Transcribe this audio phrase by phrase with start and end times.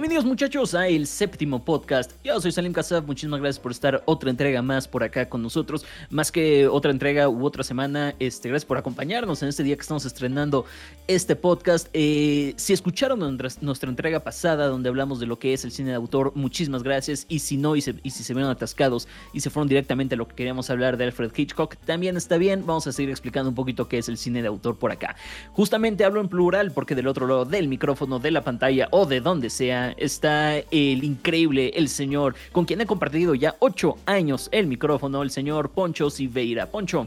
[0.00, 2.12] Bienvenidos muchachos a el séptimo podcast.
[2.24, 5.84] Yo soy Salim Kasab, muchísimas gracias por estar otra entrega más por acá con nosotros.
[6.08, 9.82] Más que otra entrega u otra semana, este, gracias por acompañarnos en este día que
[9.82, 10.64] estamos estrenando
[11.06, 11.88] este podcast.
[11.92, 13.18] Eh, si escucharon
[13.60, 17.26] nuestra, entrega pasada donde hablamos de lo que es el cine de autor, muchísimas gracias.
[17.28, 20.34] Y si no, y si se vieron atascados y se fueron directamente a lo que
[20.34, 22.64] queríamos hablar de Alfred Hitchcock, también está bien.
[22.64, 25.16] Vamos a seguir explicando un poquito qué es el cine de autor por acá.
[25.52, 29.20] Justamente hablo en plural porque del otro lado del micrófono, de la pantalla o de
[29.20, 34.66] donde sea, está el increíble, el señor, con quien he compartido ya ocho años el
[34.66, 36.66] micrófono, el señor Poncho Siveira.
[36.66, 37.06] Poncho.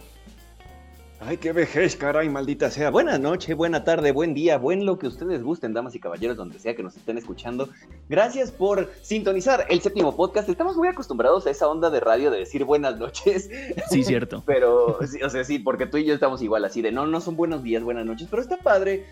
[1.26, 2.90] Ay, qué vejez, caray, maldita sea.
[2.90, 6.60] Buena noche, buena tarde, buen día, buen lo que ustedes gusten, damas y caballeros, donde
[6.60, 7.70] sea que nos estén escuchando.
[8.10, 10.50] Gracias por sintonizar el séptimo podcast.
[10.50, 13.50] Estamos muy acostumbrados a esa onda de radio de decir buenas noches.
[13.90, 14.44] Sí, cierto.
[14.46, 17.38] pero, o sea, sí, porque tú y yo estamos igual así de no, no son
[17.38, 19.06] buenos días, buenas noches, pero está padre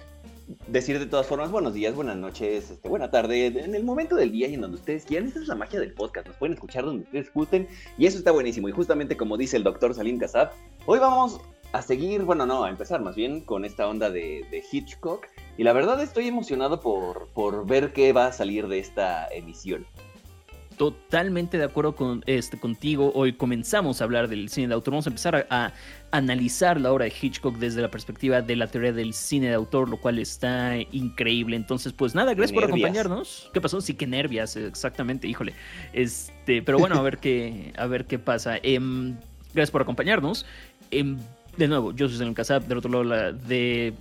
[0.68, 4.32] decir de todas formas buenos días, buenas noches, este, buena tarde, en el momento del
[4.32, 5.30] día y en donde ustedes quieran.
[5.30, 8.32] Esa es la magia del podcast, nos pueden escuchar donde ustedes gusten y eso está
[8.32, 8.70] buenísimo.
[8.70, 10.52] Y justamente como dice el doctor Salim Kassab,
[10.86, 11.40] hoy vamos
[11.74, 15.28] a seguir, bueno, no, a empezar más bien con esta onda de, Hitchcock.
[15.58, 19.86] Y la verdad estoy emocionado por, por ver qué va a salir de esta emisión
[20.82, 23.12] totalmente de acuerdo con, este, contigo.
[23.14, 24.94] Hoy comenzamos a hablar del cine de autor.
[24.94, 25.74] Vamos a empezar a,
[26.10, 29.88] analizar la obra de Hitchcock desde la perspectiva de la teoría del cine de autor,
[29.88, 31.56] lo cual está increíble.
[31.56, 33.52] Entonces, pues nada, gracias por acompañarnos.
[33.54, 33.80] ¿Qué pasó?
[33.80, 35.54] Sí, que nervias, exactamente, híjole.
[35.94, 38.58] Este, pero bueno, a ver qué, a ver qué pasa.
[38.64, 39.18] Em,
[39.54, 40.48] gracias por acompañarnos.
[40.90, 41.16] Em,
[41.58, 43.94] de nuevo, yo soy en Casap, del otro lado la de.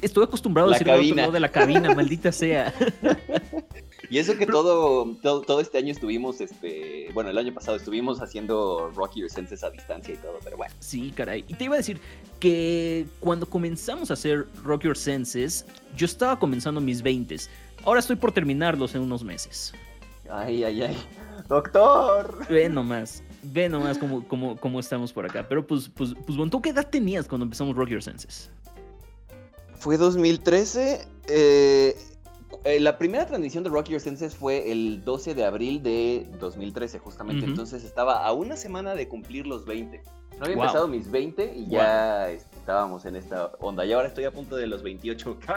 [0.00, 2.72] Estoy acostumbrado a decir del otro lado de la cabina, maldita sea.
[4.14, 8.92] Y eso que todo, todo, este año estuvimos, este, bueno, el año pasado estuvimos haciendo
[8.94, 10.72] Rocky Your Senses a distancia y todo, pero bueno.
[10.78, 11.44] Sí, caray.
[11.48, 11.98] Y te iba a decir
[12.38, 15.66] que cuando comenzamos a hacer Rocky Your Senses,
[15.96, 17.34] yo estaba comenzando mis 20
[17.84, 19.72] Ahora estoy por terminarlos en unos meses.
[20.30, 20.96] Ay, ay, ay.
[21.48, 22.46] Doctor.
[22.48, 23.20] Ve nomás.
[23.42, 25.44] Ve nomás cómo, cómo, cómo estamos por acá.
[25.48, 28.48] Pero pues, pues, pues bueno, ¿tú qué edad tenías cuando empezamos Rock Your Senses?
[29.74, 31.04] Fue 2013.
[31.26, 31.96] Eh,
[32.64, 36.98] eh, la primera transmisión de Rock Your Senses fue el 12 de abril de 2013,
[36.98, 37.44] justamente.
[37.44, 40.02] Entonces estaba a una semana de cumplir los 20.
[40.38, 43.84] No había empezado mis 20 y ya estábamos en esta onda.
[43.84, 45.38] Y ahora estoy a punto de los 28.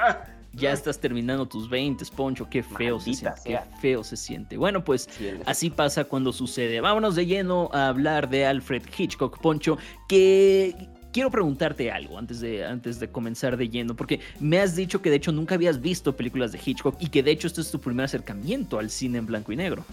[0.53, 2.47] Ya estás terminando tus 20, Poncho.
[2.49, 3.41] Qué feo se siente.
[3.45, 4.57] Qué feo se siente.
[4.57, 5.07] Bueno, pues
[5.45, 6.81] así pasa cuando sucede.
[6.81, 12.65] Vámonos de lleno a hablar de Alfred Hitchcock, Poncho, que quiero preguntarte algo antes de,
[12.65, 16.15] antes de comenzar de lleno, porque me has dicho que de hecho nunca habías visto
[16.15, 19.25] películas de Hitchcock y que de hecho este es tu primer acercamiento al cine en
[19.25, 19.83] blanco y negro.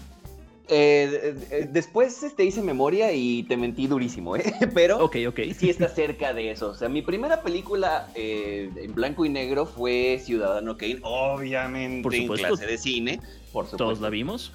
[0.67, 4.43] Eh, eh, después te este, hice memoria y te mentí durísimo, ¿eh?
[4.73, 5.53] Pero okay, okay.
[5.53, 6.69] sí está cerca de eso.
[6.69, 12.15] O sea, mi primera película eh, en blanco y negro fue Ciudadano Kane, obviamente por
[12.15, 12.47] supuesto.
[12.47, 13.19] en clase de cine,
[13.53, 13.77] por supuesto.
[13.77, 14.51] Todos la vimos.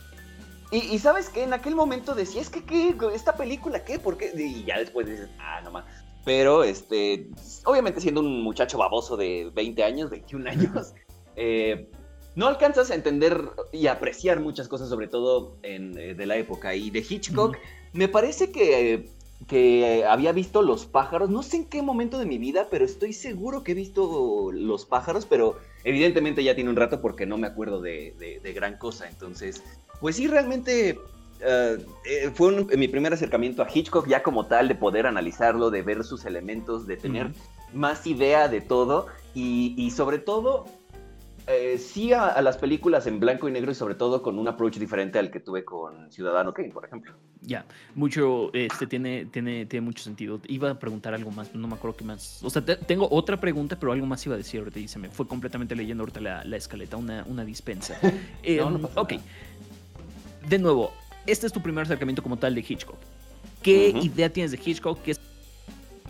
[0.72, 2.94] Y, sabes que en aquel momento decía, es que ¿qué?
[3.12, 3.98] esta película, ¿qué?
[3.98, 4.32] ¿Por qué?
[4.36, 5.84] Y ya después dices, ah, no más.
[6.24, 7.28] Pero, este,
[7.64, 10.94] obviamente siendo un muchacho baboso de 20 años, 21 años,
[11.36, 11.88] eh,
[12.34, 13.42] no alcanzas a entender
[13.72, 16.74] y apreciar muchas cosas, sobre todo en, eh, de la época.
[16.74, 17.56] Y de Hitchcock,
[17.92, 19.08] me parece que,
[19.46, 23.12] que había visto Los pájaros, no sé en qué momento de mi vida, pero estoy
[23.12, 27.46] seguro que he visto Los pájaros, pero evidentemente ya tiene un rato porque no me
[27.46, 29.08] acuerdo de, de gran cosa.
[29.08, 29.62] Entonces,
[30.00, 30.98] pues sí, realmente
[31.42, 35.82] eh, eh, fue mi primer acercamiento a Hitchcock ya como tal, de poder analizarlo, de
[35.82, 37.32] ver sus elementos, de tener
[37.72, 40.66] más idea de todo y, sobre todo,
[41.46, 44.76] eh, sí a, las películas en blanco y negro y sobre todo con un approach
[44.76, 47.14] diferente al que tuve con Ciudadano Kane, por ejemplo.
[47.40, 47.64] Ya,
[47.94, 50.40] mucho, este tiene, tiene, tiene mucho sentido.
[50.46, 52.42] Iba a preguntar algo más, no me acuerdo qué más.
[52.44, 55.08] O sea, tengo otra pregunta, pero algo más iba a decir ahorita y se me
[55.08, 57.98] fue completamente leyendo ahorita la, escaleta, una, una dispensa.
[58.96, 59.14] ok.
[60.48, 60.92] De nuevo,
[61.30, 62.96] este es tu primer acercamiento como tal de Hitchcock.
[63.62, 65.02] ¿Qué idea tienes de Hitchcock?
[65.02, 65.14] ¿Qué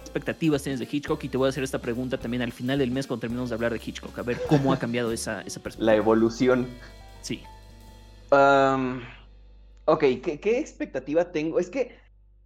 [0.01, 1.23] expectativas tienes de Hitchcock?
[1.25, 3.55] Y te voy a hacer esta pregunta también al final del mes cuando terminemos de
[3.55, 4.19] hablar de Hitchcock.
[4.19, 5.93] A ver cómo ha cambiado esa, esa perspectiva.
[5.93, 6.67] La evolución.
[7.23, 7.43] Sí.
[8.31, 11.59] ok, ¿qué, expectativa tengo?
[11.59, 11.99] Es que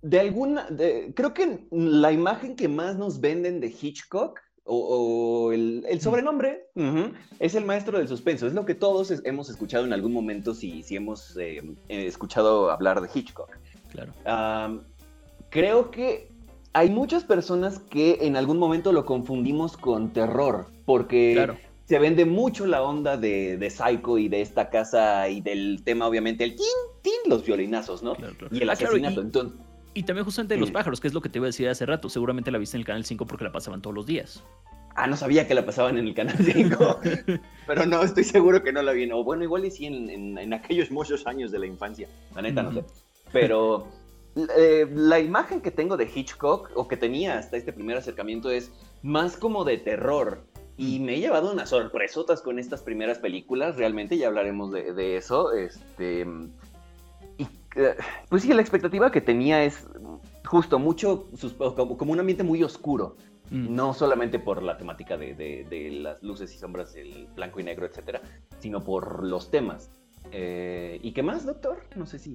[0.02, 0.66] de alguna,
[1.14, 6.68] creo que la imagen que más nos venden de Hitchcock o, el, sobrenombre
[7.38, 8.46] es el maestro del suspenso.
[8.46, 12.70] Es lo que todos hemos escuchado en algún momento si, si hemos eh, eh, escuchado
[12.70, 13.50] hablar de Hitchcock.
[13.90, 14.82] Claro.
[15.50, 16.28] creo que
[16.72, 21.48] hay muchas personas que en algún momento lo confundimos con terror, porque
[21.84, 26.08] se vende mucho la onda de, de, Psycho y de esta casa y del tema,
[26.08, 26.66] obviamente, el tin,
[27.02, 28.16] tin, los violinazos, ¿no?
[28.50, 29.20] Y el asesinato.
[29.20, 29.56] Entonces,
[29.94, 32.08] y también justamente Los pájaros, que es lo que te iba a decir hace rato.
[32.08, 34.44] Seguramente la viste en el Canal 5 porque la pasaban todos los días.
[34.96, 37.00] Ah, no sabía que la pasaban en el Canal 5.
[37.66, 39.10] pero no, estoy seguro que no la vi.
[39.10, 42.08] O bueno, igual y sí en, en, aquellos muchos años de la infancia.
[42.34, 42.84] La neta, no sé.
[43.32, 43.88] Pero
[44.56, 48.72] eh, la imagen que tengo de Hitchcock, o que tenía hasta este primer acercamiento, es
[49.02, 50.44] más como de terror.
[50.76, 55.52] Y me he llevado unas sorpresotas con estas primeras películas, realmente ya hablaremos de, eso.
[55.52, 56.26] Este,
[58.28, 59.86] pues sí, la expectativa que tenía es
[60.44, 61.28] justo mucho,
[61.98, 63.16] como un ambiente muy oscuro.
[63.50, 63.74] Mm.
[63.74, 68.22] No solamente por la temática de, las luces y sombras, el blanco y negro, etcétera,
[68.58, 69.90] sino por los temas.
[70.32, 71.82] Eh, ¿Y qué más, doctor?
[71.96, 72.34] No sé si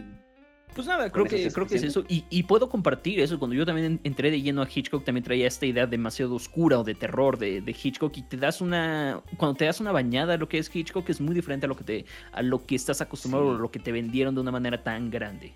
[0.75, 2.04] pues nada, creo que, creo que es eso.
[2.07, 3.39] Y, puedo compartir eso.
[3.39, 6.83] Cuando yo también entré de lleno a Hitchcock, también traía esta idea demasiado oscura o
[6.83, 8.16] de terror de, Hitchcock.
[8.18, 9.21] Y te das una.
[9.38, 11.75] Cuando te das una bañada a lo que es Hitchcock, es muy diferente a lo
[11.75, 14.83] que te, a lo que estás acostumbrado o lo que te vendieron de una manera
[14.83, 15.54] tan grande.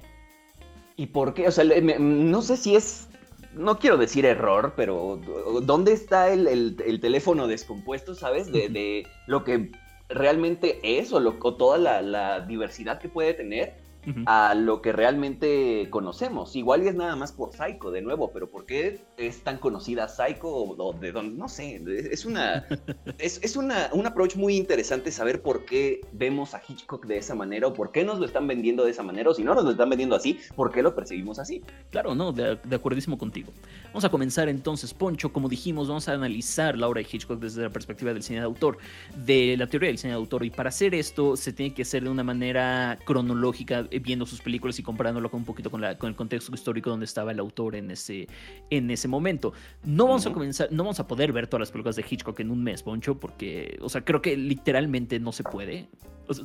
[0.97, 1.47] ¿Y por qué?
[1.47, 3.07] O sea, no sé si es.
[3.53, 5.21] No quiero decir error, pero
[5.61, 8.51] ¿dónde está el, teléfono descompuesto, sabes?
[8.51, 9.71] De, lo que
[10.09, 13.82] realmente es o, lo, toda la diversidad que puede tener
[14.25, 16.55] a lo que realmente conocemos.
[16.55, 20.07] Igual y es nada más por Psycho, de nuevo, pero ¿por qué es tan conocida
[20.07, 20.49] Psycho?
[20.49, 21.37] O, de dónde?
[21.37, 22.65] No sé, es una.
[23.17, 27.67] es, una, un approach muy interesante saber por qué vemos a Hitchcock de esa manera
[27.67, 29.71] o por qué nos lo están vendiendo de esa manera, o si no nos lo
[29.71, 31.61] están vendiendo así, ¿por qué lo percibimos así?
[31.89, 33.51] Claro, no, de, de acuerdísimo contigo.
[33.87, 35.31] Vamos a comenzar entonces, Poncho.
[35.31, 38.45] Como dijimos, vamos a analizar la obra de Hitchcock desde la perspectiva del cine de
[38.45, 38.77] autor,
[39.15, 40.45] de la teoría del cine de autor.
[40.45, 44.77] Y para hacer esto, se tiene que hacer de una manera cronológica viendo sus películas
[44.79, 47.75] y comparándolo con un poquito con, la, con el contexto histórico donde estaba el autor
[47.75, 48.27] en ese,
[48.69, 49.53] en ese momento.
[49.83, 52.51] No vamos a comenzar, no vamos a poder ver todas las películas de Hitchcock en
[52.51, 55.87] un mes, Poncho, porque, o sea, creo que literalmente no se puede.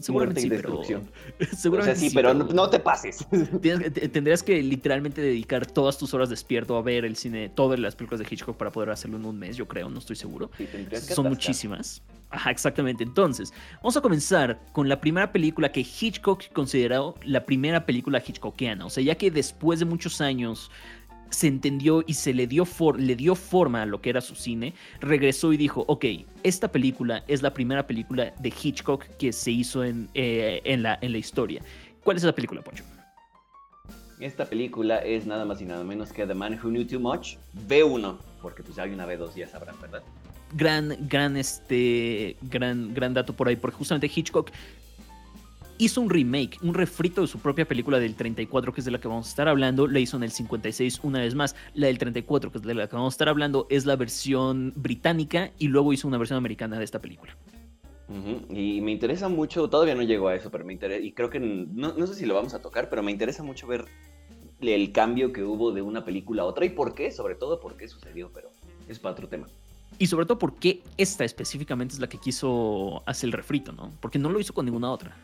[0.00, 0.82] seguramente sí, pero,
[1.56, 3.26] seguramente sí, pero, no, te pases.
[4.12, 8.20] tendrías que literalmente dedicar todas tus horas despierto a ver el cine, todas las películas
[8.20, 10.50] de Hitchcock para poder hacerlo en un mes, yo creo, no estoy seguro.
[10.92, 12.02] Son muchísimas.
[12.30, 13.04] Ajá, exactamente.
[13.04, 18.84] Entonces, vamos a comenzar con la primera película que Hitchcock consideró la primera película hitchcockiana.
[18.84, 20.70] O sea, ya que después de muchos años
[21.30, 22.66] se entendió y se le dio,
[22.96, 26.04] le dio forma a lo que era su cine, regresó y dijo, ok,
[26.42, 30.98] esta película es la primera película de Hitchcock que se hizo en, eh, en, la,
[31.00, 31.62] en la historia.
[32.02, 32.84] ¿Cuál es esa película, Poncho?
[34.20, 37.36] Esta película es nada más y nada menos que The Man Who Knew Too Much,
[37.69, 40.02] B1, porque pues hay una B2, ya sabrán, ¿verdad?
[40.52, 44.50] Gran, gran, este, gran, gran dato por ahí, porque justamente Hitchcock
[45.78, 49.00] hizo un remake, un refrito de su propia película del 34, que es de la
[49.00, 51.54] que vamos a estar hablando, la hizo en el 56 una vez más.
[51.74, 54.72] La del 34, que es de la que vamos a estar hablando, es la versión
[54.76, 57.36] británica y luego hizo una versión americana de esta película.
[58.50, 61.40] Y me interesa mucho, todavía no llegó a eso, pero me interesa, y creo que
[61.40, 63.84] no, no sé si lo vamos a tocar, pero me interesa mucho ver
[64.60, 67.76] el cambio que hubo de una película a otra y por qué, sobre todo por
[67.76, 68.50] qué sucedió, pero
[68.88, 69.46] es para otro tema.
[69.98, 73.90] Y sobre todo porque esta específicamente es la que quiso hacer el refrito, ¿no?
[74.00, 75.16] Porque no lo hizo con ninguna otra.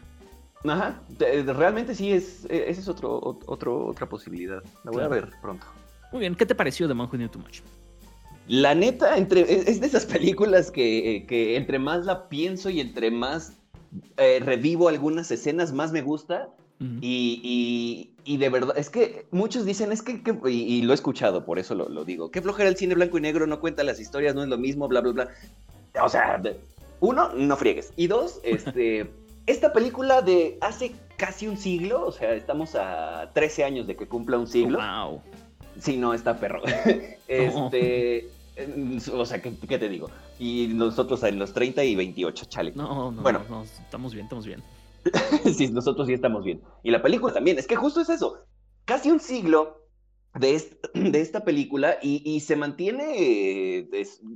[0.64, 4.62] Ajá, realmente sí, es, e, esa es otro, otro, otra posibilidad.
[4.82, 5.66] La voy a ver pronto.
[6.10, 7.60] Muy bien, ¿qué te pareció de Man Who Knew Too Much?
[8.48, 13.10] La neta, entre, es de esas películas que, que entre más la pienso y entre
[13.10, 13.54] más
[14.16, 16.48] eh, revivo algunas escenas, más me gusta
[16.80, 21.74] y, de verdad, es que muchos dicen, es que, y, lo he escuchado, por eso
[21.74, 24.48] lo, digo, qué flojera el cine blanco y negro, no cuenta las historias, no es
[24.48, 25.28] lo mismo, bla, bla, bla.
[26.02, 26.42] O sea,
[27.00, 27.92] uno, no friegues.
[27.96, 29.10] Y dos, este,
[29.46, 34.06] esta película de hace casi un siglo, o sea, estamos a 13 años de que
[34.06, 34.78] cumpla un siglo.
[34.78, 35.20] Wow.
[35.80, 36.62] Sí, no, está perro.
[37.28, 38.28] este,
[39.12, 40.10] o sea, ¿qué, te digo?
[40.38, 42.72] Y nosotros en los 30 y 28, chale.
[42.74, 44.62] No, no, bueno, no, estamos bien, estamos bien.
[45.56, 46.62] sí, nosotros sí estamos bien.
[46.82, 48.44] Y la película también, es que justo es eso.
[48.84, 49.88] Casi un siglo
[50.34, 50.62] de,
[50.94, 53.88] de esta película y, se mantiene,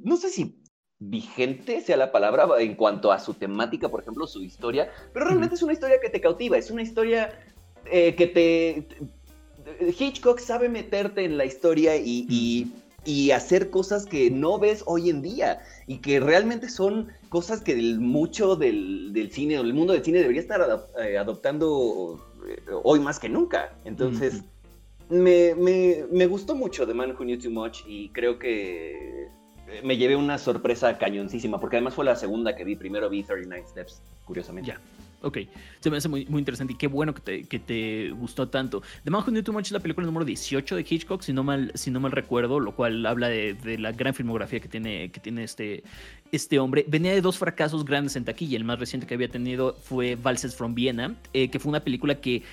[0.04, 0.62] no sé si
[1.00, 5.54] vigente sea la palabra en cuanto a su temática, por ejemplo, su historia, pero realmente
[5.54, 7.38] es una historia que te cautiva, es una historia
[7.86, 8.88] eh, que te...
[9.98, 12.72] Hitchcock sabe meterte en la historia y
[13.08, 17.76] y hacer cosas que no ves hoy en día y que realmente son cosas que
[17.98, 20.60] mucho del, cine o el mundo del cine debería estar
[21.02, 23.74] eh, adoptando eh, hoy más que nunca.
[23.84, 24.42] Entonces,
[25.08, 29.28] me, me, gustó mucho The Man Who Knew Too Much y creo que
[29.82, 32.76] me llevé una sorpresa cañoncísima porque además fue la segunda que vi.
[32.76, 34.70] Primero vi 39 Steps, curiosamente.
[34.70, 34.80] Ya.
[35.20, 35.38] Ok,
[35.80, 38.82] se me hace muy, interesante y qué bueno que te, que te gustó tanto.
[39.02, 41.42] The Man Who Knew Too Much es la película número 18 de Hitchcock, si no
[41.42, 45.10] mal, si no mal recuerdo, lo cual habla de, de, la gran filmografía que tiene,
[45.10, 45.82] que tiene este,
[46.30, 46.84] este hombre.
[46.86, 48.56] Venía de dos fracasos grandes en taquilla.
[48.56, 52.20] El más reciente que había tenido fue Valses from Vienna, eh, que fue una película
[52.20, 52.44] que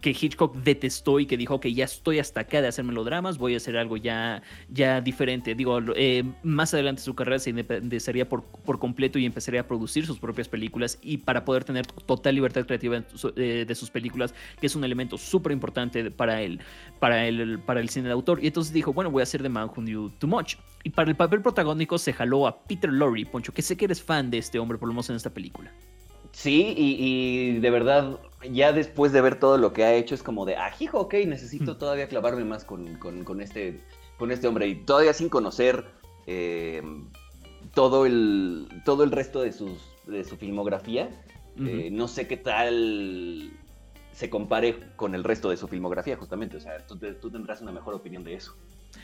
[0.00, 3.54] que Hitchcock detestó y que dijo que ya estoy hasta acá de hacer melodramas, voy
[3.54, 5.54] a hacer algo ya, ya diferente.
[5.54, 10.06] Digo, eh, más adelante su carrera se independizaría por, por completo y empezaría a producir
[10.06, 13.02] sus propias películas y para poder tener total libertad creativa
[13.36, 16.60] eh, de sus películas, que es un elemento súper importante para él,
[16.98, 18.42] para el, para el cine de autor.
[18.42, 20.56] Y entonces dijo, bueno, voy a hacer The Man Who Knew Too Much.
[20.82, 24.02] Y para el papel protagónico se jaló a Peter Lorre, Poncho, que sé que eres
[24.02, 25.72] fan de este hombre, por lo menos en esta película.
[26.32, 28.18] Sí, y, de verdad,
[28.50, 31.14] ya después de ver todo lo que ha hecho, es como de, ah, hijo, ok,
[31.26, 31.78] necesito hmm.
[31.78, 32.86] todavía clavarme más con,
[33.40, 33.80] este,
[34.18, 34.68] con este hombre.
[34.68, 35.84] Y todavía sin conocer
[36.26, 36.82] eh,
[37.74, 41.10] todo, el, todo el resto de, sus, de su filmografía,
[41.58, 43.50] eh, no sé qué tal
[44.12, 46.56] se compare con el resto de su filmografía, justamente.
[46.56, 48.54] O sea, tú, tú tendrás una mejor opinión de eso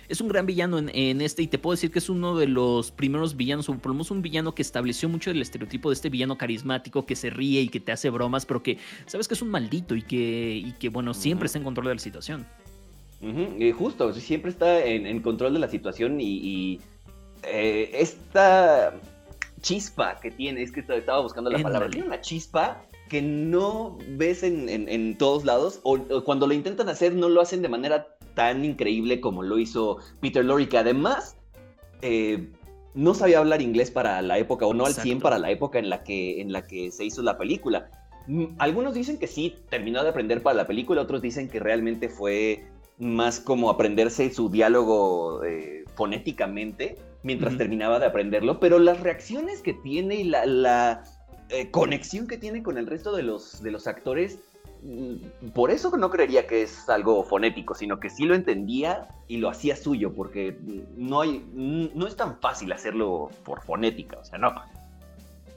[0.08, 2.90] es un gran villano en, este y te puedo decir que es uno de los
[2.90, 6.08] primeros villanos, o por lo menos un villano que estableció mucho el estereotipo de este
[6.08, 9.42] villano carismático que se ríe y que te hace bromas, pero que sabes que es
[9.42, 12.46] un maldito y que, y que bueno, siempre está en control de la situación.
[13.76, 16.80] justo, siempre está en, control de la situación y,
[17.44, 18.94] eh, esta
[19.60, 24.42] chispa que tiene, es que estaba buscando la palabra, tiene una chispa que no ves
[24.42, 29.20] en, todos lados, o, cuando lo intentan hacer no lo hacen de manera tan increíble
[29.20, 31.36] como lo hizo Peter Lorre, que además
[32.00, 32.48] eh,
[32.94, 35.90] no sabía hablar inglés para la época, o no al 100 para la época en
[35.90, 37.90] la, que, en la que se hizo la película.
[38.28, 42.08] Mm, algunos dicen que sí, terminó de aprender para la película, otros dicen que realmente
[42.08, 42.64] fue
[42.98, 49.74] más como aprenderse su diálogo eh, fonéticamente mientras terminaba de aprenderlo, pero las reacciones que
[49.74, 51.04] tiene y la,
[51.52, 54.38] eh, conexión que tiene con el resto de los, de los actores
[54.82, 59.36] Mm, por eso no creería que es algo fonético, sino que sí lo entendía y
[59.36, 60.58] lo hacía suyo, porque
[60.96, 64.52] no, hay, no es tan fácil hacerlo por fonética, o sea, no.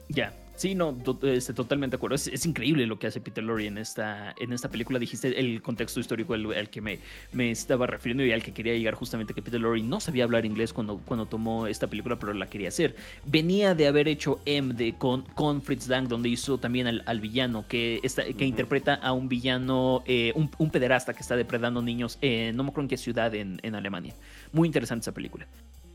[0.08, 2.16] Ya, Sí, no, este, totalmente de acuerdo.
[2.16, 4.98] Es, increíble lo que hace Peter Lorre en esta, en esta película.
[4.98, 6.98] Dijiste el contexto histórico al, que me,
[7.32, 10.46] me, estaba refiriendo y al que quería llegar justamente que Peter Lorre no sabía hablar
[10.46, 12.96] inglés cuando, cuando tomó esta película, pero la quería hacer.
[13.24, 17.66] Venía de haber hecho M de, con, con Fritz Lang, donde hizo también al, villano,
[17.68, 22.64] que, está, que interpreta a un villano, eh, un, pederasta que está depredando niños, no
[22.64, 24.14] me acuerdo en qué ciudad en, en Alemania.
[24.52, 25.46] Muy interesante esa película.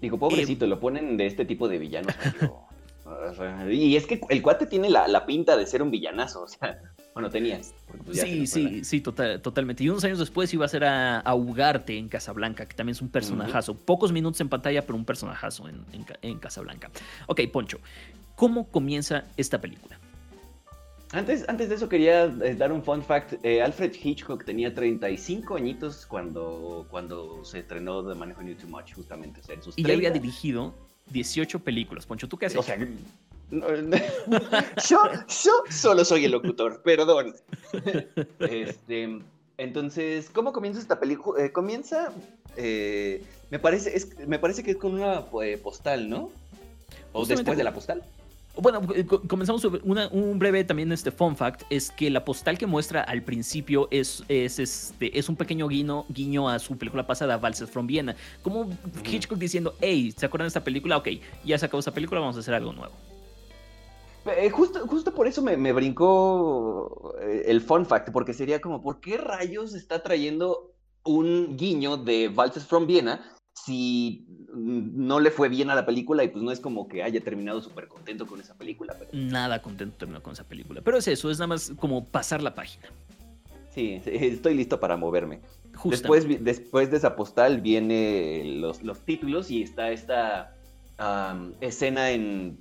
[0.02, 2.14] Digo, pobrecito, eh, lo ponen de este tipo de villanos.
[3.70, 6.80] Y es que el cuate tiene la, pinta de ser un villanazo, o sea,
[7.14, 7.74] bueno, tenías.
[8.06, 9.84] Pues sí, sí, sí, totalmente.
[9.84, 13.10] Y unos años después iba a ser a, Ugarte en Casablanca, que también es un
[13.10, 13.76] personajazo.
[13.76, 15.86] Pocos minutos en pantalla, pero un personajazo en,
[16.22, 16.92] en, Casablanca.
[17.28, 17.80] Ok, Poncho,
[18.36, 20.00] ¿cómo comienza esta película?
[21.14, 23.34] Antes, antes de eso quería eh, dar un fun fact.
[23.44, 28.70] Eh, Alfred Hitchcock tenía 35 añitos cuando, cuando se estrenó The Man Who Knew Too
[28.70, 29.42] Much, justamente.
[29.76, 30.74] y ya había dirigido
[31.12, 32.06] 18 películas.
[32.06, 32.60] Poncho, ¿tú qué haces?
[32.60, 32.78] O sea,
[34.90, 35.00] yo,
[35.44, 37.36] yo solo soy el locutor, perdón.
[38.40, 39.20] Este,
[39.58, 41.44] entonces, ¿cómo comienza esta película?
[41.44, 42.14] Eh, comienza,
[42.56, 46.32] eh, me, parece, es, me parece que es con una eh, postal, ¿no?
[47.12, 48.04] O después de la postal.
[48.58, 53.02] Bueno, eh, comenzamos un breve también este fun fact, es que la postal que muestra
[53.02, 57.70] al principio es, es, este, es un pequeño guiño, guiño a su película pasada, Valses
[57.70, 58.16] from Vienna.
[58.42, 58.70] Como
[59.10, 60.98] Hitchcock diciendo, hey, ¿se acuerdan de esta película?
[60.98, 61.08] Ok,
[61.46, 62.94] ya se acabó esta película, vamos a hacer algo nuevo.
[64.38, 68.82] Eh, justo, justo por eso me, me, brincó eh, el fun fact, porque sería como,
[68.82, 75.50] ¿por qué rayos está trayendo un guiño de Valses from Vienna si no le fue
[75.50, 78.40] bien a la película y pues no es como que haya terminado súper contento con
[78.40, 78.96] esa película.
[79.12, 80.82] Nada contento terminó con esa película.
[80.82, 82.88] Pero es eso, es nada más como pasar la página.
[83.70, 85.40] Sí, estoy listo para moverme.
[85.86, 90.56] Después, después de esa postal viene los, los títulos y está esta
[91.62, 92.60] escena en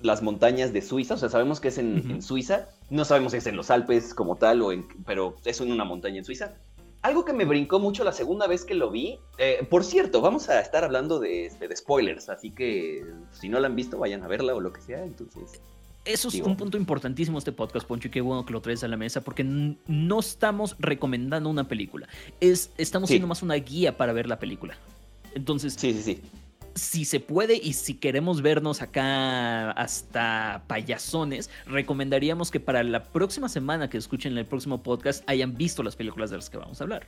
[0.00, 1.14] las montañas de Suiza.
[1.14, 2.68] O sea, sabemos que es en, Suiza.
[2.90, 5.84] No sabemos si es en los Alpes como tal, o en, pero es en una
[5.84, 6.54] montaña en Suiza.
[7.02, 9.18] Algo que me brincó mucho la segunda vez que lo vi.
[9.38, 13.66] Eh, por cierto, vamos a estar hablando este, de, spoilers, así que si no la
[13.66, 15.02] han visto, vayan a verla o lo que sea.
[15.02, 15.60] Entonces.
[16.04, 18.88] Eso es un punto importantísimo este podcast, Poncho, y qué bueno que lo traes a
[18.88, 22.08] la mesa, porque no estamos recomendando una película.
[22.40, 24.76] Es, estamos siendo más una guía para ver la película.
[25.34, 26.22] Entonces, sí, sí, sí
[26.74, 33.48] si se puede y si queremos vernos acá hasta payasones, recomendaríamos que para la próxima
[33.48, 36.84] semana que escuchen el próximo podcast hayan visto las películas de las que vamos a
[36.84, 37.06] hablar.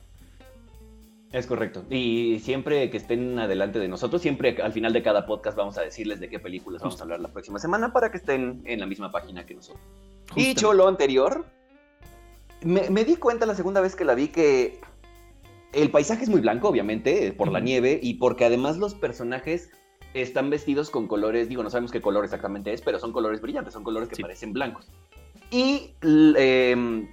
[1.32, 1.84] Es correcto.
[1.90, 5.80] Y siempre que estén adelante de nosotros, siempre al final de cada podcast vamos a
[5.80, 8.86] decirles de qué películas vamos a hablar la próxima semana para que estén en la
[8.86, 9.82] misma página que nosotros.
[10.36, 11.44] Dicho lo anterior,
[12.62, 14.80] me, me di cuenta la segunda vez que la vi que
[15.74, 19.70] el paisaje es muy blanco, obviamente, por la nieve y porque además los personajes
[20.14, 23.74] están vestidos con colores, digo, no sabemos qué color exactamente es, pero son colores brillantes,
[23.74, 24.88] son colores que parecen blancos.
[25.50, 27.08] Y em,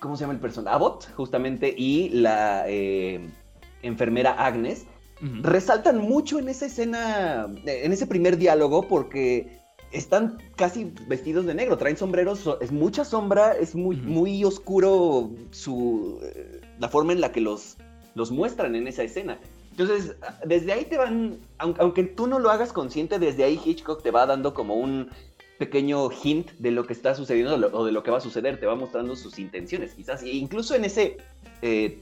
[0.00, 0.74] ¿cómo se llama el personaje?
[0.74, 3.20] Abbott, justamente, y la eh,
[3.82, 4.86] enfermera Agnes,
[5.42, 9.63] resaltan mucho en esa escena, en ese primer diálogo, porque
[9.94, 16.20] están casi vestidos de negro, traen sombreros, es mucha sombra, es muy, muy oscuro su,
[16.22, 17.76] eh, la forma en la que los,
[18.14, 19.38] los muestran en esa escena.
[19.70, 24.10] Entonces, desde ahí te van, aunque tú no lo hagas consciente, desde ahí Hitchcock te
[24.10, 25.10] va dando como un
[25.58, 28.66] pequeño hint de lo que está sucediendo o de lo que va a suceder, te
[28.66, 30.22] va mostrando sus intenciones, quizás.
[30.22, 31.16] E incluso en ese
[31.62, 31.98] eh,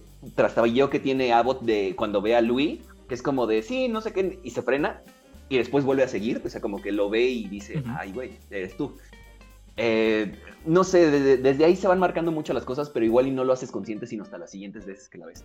[0.91, 4.13] que tiene Abbott de cuando ve a Louis, que es como de, sí, no sé
[4.13, 5.03] qué, y se frena,
[5.52, 8.38] y después vuelve a seguir, o sea, como que lo ve y dice, ay, güey,
[8.50, 8.97] eres tú.
[9.76, 13.44] Eh, no sé, desde ahí se van marcando mucho las cosas, pero igual y no
[13.44, 15.44] lo haces consciente sino hasta las siguientes veces que la ves.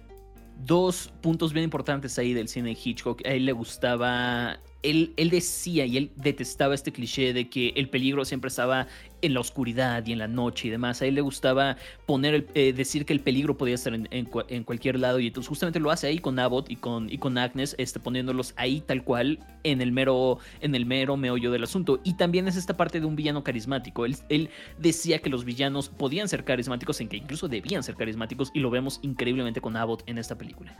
[0.64, 3.26] Dos puntos bien importantes ahí del cine Hitchcock.
[3.26, 8.26] A él le gustaba él, decía y él detestaba este cliché de que el peligro
[8.26, 8.88] siempre estaba
[9.22, 11.02] en la oscuridad y en la noche y demás.
[11.02, 15.20] A él le gustaba poner eh, decir que el peligro podía estar en, cualquier lado
[15.20, 18.54] y entonces justamente lo hace ahí con Abbott y con, y con Agnes, este, poniéndolos
[18.58, 22.00] ahí tal cual en el mero, en el mero meollo del asunto.
[22.04, 24.06] Y también es esta parte de un villano carismático.
[24.06, 28.52] Él, él decía que los villanos podían ser carismáticos, en que incluso debían ser carismáticos
[28.54, 30.78] y lo vemos increíblemente con Abbott en esta película.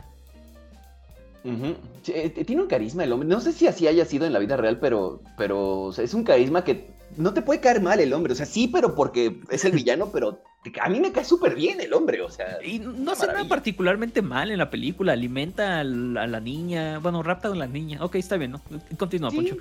[1.44, 3.28] Eh, tiene un carisma el hombre.
[3.28, 6.64] No sé si así haya sido en la vida real, pero, pero es un carisma
[6.64, 8.32] que no te puede caer mal el hombre.
[8.32, 10.42] O sea, sí, pero porque es el villano, pero
[10.80, 12.20] a mí me cae súper bien el hombre.
[12.22, 15.12] O sea, y no hace nada particularmente mal en la película.
[15.12, 16.98] Alimenta a la, niña.
[16.98, 18.04] Bueno, rapta a la niña.
[18.04, 18.62] Ok, está bien, ¿no?
[18.96, 19.56] Continúa, Poncho.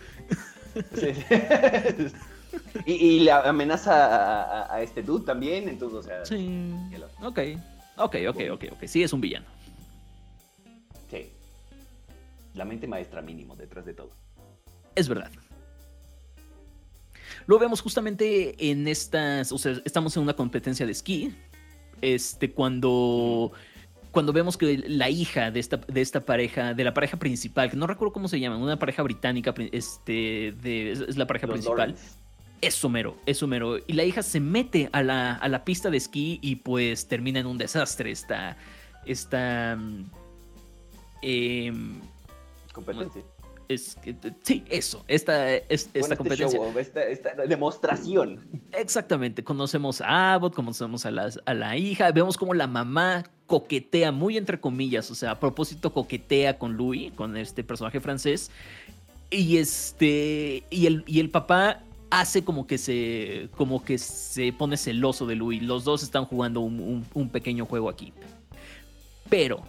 [2.85, 5.69] y, le amenaza a, este dude también.
[5.69, 6.25] Entonces, o sea.
[6.25, 6.73] Sí.
[7.21, 7.39] Ok.
[7.97, 8.83] Ok, ok, ok, ok.
[8.85, 9.56] Sí, es un villano
[12.57, 14.11] la mente maestra mínimo detrás de todo.
[14.95, 15.31] Es verdad.
[17.45, 21.33] Lo vemos justamente en estas, o sea, estamos en una competencia de esquí,
[22.01, 23.51] este, cuando,
[24.11, 27.77] cuando vemos que la hija de esta, de esta pareja, de la pareja principal, que
[27.77, 31.95] no recuerdo cómo se llama, una pareja británica, este, de, es la pareja principal.
[32.59, 33.77] Es Somero, es Somero.
[33.85, 37.39] Y la hija se mete a la, a la pista de esquí y pues termina
[37.39, 38.11] en un desastre.
[38.11, 38.57] Esta,
[39.05, 39.77] esta,
[41.21, 41.71] eh,
[42.77, 43.23] competencia.
[43.67, 43.97] Es,
[44.43, 46.59] sí, eso, esta, es, esta competencia.
[47.09, 48.39] esta, demostración.
[48.71, 51.09] Exactamente, conocemos a Abbott, conocemos a,
[51.45, 55.91] a la hija, vemos como la mamá coquetea, muy entre comillas, o sea, a propósito
[55.91, 58.51] coquetea con Louis, con este personaje francés,
[59.29, 64.77] y este, y el, y el papá hace como que se, como que se pone
[64.77, 68.13] celoso de Louis, los dos están jugando un, un pequeño juego aquí.
[69.29, 69.61] Pero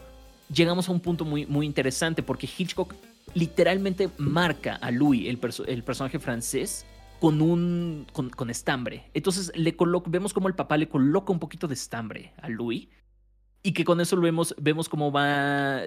[0.53, 2.95] llegamos a un punto muy, muy interesante porque Hitchcock
[3.35, 6.87] literalmente marca a Louis, el, el personaje francés,
[7.21, 9.11] con un con, estambre.
[9.15, 12.89] Entonces le vemos como el papá le coloca un poquito de estambre a Louis
[13.63, 15.83] y que con eso lo vemos, vemos cómo va,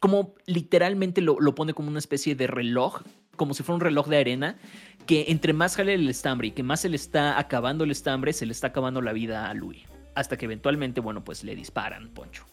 [0.00, 3.02] como literalmente lo, lo, pone como una especie de reloj,
[3.36, 4.56] como si fuera un reloj de arena,
[5.04, 8.32] que entre más jale el estambre y que más se le está acabando el estambre,
[8.32, 9.82] se le está acabando la vida a Louis.
[10.14, 12.46] Hasta que eventualmente, bueno, pues le disparan, Poncho.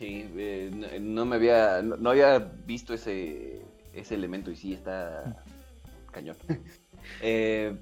[0.00, 3.60] Sí, eh, no, me había, no, había visto ese,
[3.92, 5.44] ese elemento y sí está
[6.10, 6.38] cañón.
[7.20, 7.76] eh,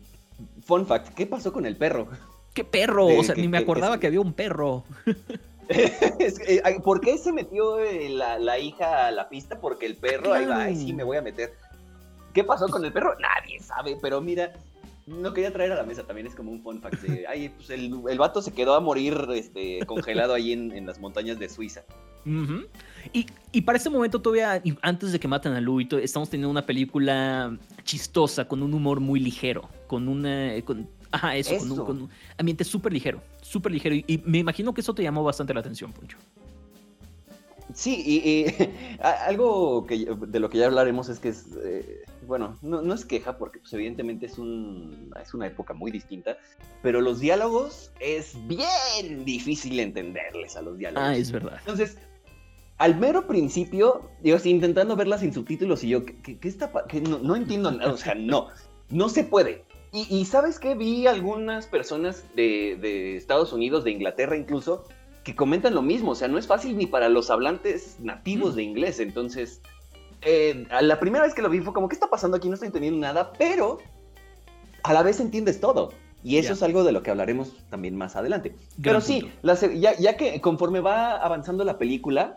[0.64, 2.08] fun fact, ¿qué pasó con el perro?
[2.54, 3.06] ¿Qué perro?
[3.06, 4.82] o sea, ni me acordaba que, había un perro.
[6.82, 9.60] ¿Por qué se metió eh, la, hija a la pista?
[9.60, 11.54] Porque el perro, ahí va, ay, sí, me voy a meter.
[12.34, 13.14] ¿Qué pasó con el perro?
[13.20, 14.54] Nadie sabe, pero mira,
[15.06, 16.98] no quería traer a la mesa, también es como un fun fact.
[17.28, 20.98] ay, pues el, el, vato se quedó a morir este, congelado ahí en, en las
[20.98, 21.84] montañas de Suiza
[23.52, 27.56] y, para este momento todavía, antes de que maten a Louis, estamos teniendo una película
[27.84, 30.52] chistosa, con un humor muy ligero, con una...
[31.10, 33.94] ajá, eso, Con, un, ambiente súper ligero, súper ligero.
[33.94, 36.18] Y, me imagino que eso te llamó bastante la atención, Poncho.
[37.74, 38.46] Sí, y,
[39.02, 43.38] algo que, de lo que ya hablaremos es que es, eh, bueno, no, es queja
[43.38, 46.36] porque pues, evidentemente es, un, es una época muy distinta,
[46.82, 51.08] pero los diálogos es bien difícil entenderles a los diálogos.
[51.08, 51.56] Ah, es verdad.
[51.60, 51.98] Entonces,
[52.78, 57.72] al mero principio, digo, intentando verla sin subtítulos y yo, ¿qué, está que no, entiendo
[57.72, 58.48] nada, o sea, no,
[58.88, 59.64] no se puede.
[59.90, 64.84] Y, sabes qué, vi algunas personas de, Estados Unidos, de Inglaterra incluso,
[65.24, 68.56] que comentan lo mismo, o sea, no es fácil ni para los hablantes nativos mm.
[68.56, 69.62] de inglés, entonces,
[70.20, 72.48] eh, la primera vez que lo vi fue como, ¿qué está pasando aquí?
[72.48, 73.78] No estoy entendiendo nada, pero
[74.82, 75.90] a la vez entiendes todo.
[76.24, 78.54] Y eso es algo de lo que hablaremos también más adelante.
[78.82, 79.30] Pero sí,
[79.76, 82.36] ya, ya, que conforme va avanzando la película,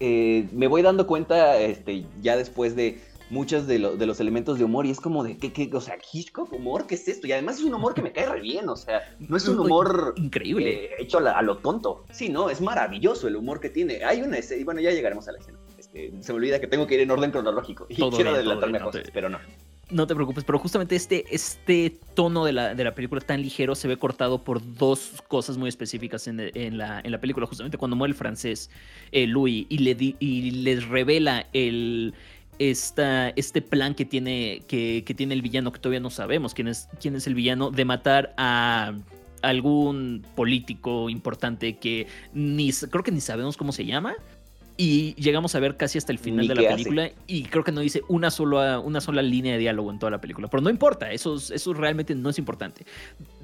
[0.00, 4.64] eh, me voy dando cuenta este, ya después de muchos de, de, los elementos de
[4.64, 7.26] humor y es como de, ¿qué, qué, o sea, Hitchcock, humor, ¿qué es esto?
[7.26, 9.58] Y además es un humor que me cae re bien, o sea, no es un
[9.58, 12.04] humor increíble, eh, hecho a, lo tonto.
[12.12, 14.04] Sí, no, es maravilloso el humor que tiene.
[14.04, 15.58] Hay una escena, y bueno, ya llegaremos a la escena.
[15.78, 18.82] Este, se me olvida que tengo que ir en orden cronológico y quiero adelantarme a
[18.82, 19.38] cosas, pero no.
[19.88, 23.76] No te preocupes, pero justamente este, este tono de la, de la, película tan ligero
[23.76, 27.46] se ve cortado por dos cosas muy específicas en, en, la, en la, película.
[27.46, 28.68] Justamente cuando muere el francés
[29.12, 32.14] eh, Louis y, le y les revela el,
[32.58, 36.66] esta, este plan que tiene, que, que, tiene el villano, que todavía no sabemos quién
[36.66, 38.94] es, quién es el villano, de matar a
[39.42, 44.16] algún político importante que ni creo que ni sabemos cómo se llama,
[44.76, 47.80] y llegamos a ver casi hasta el final de la película y creo que no
[47.80, 50.48] dice una sola, una sola línea de diálogo en toda la película.
[50.48, 52.84] Pero no importa, eso, eso realmente no es importante.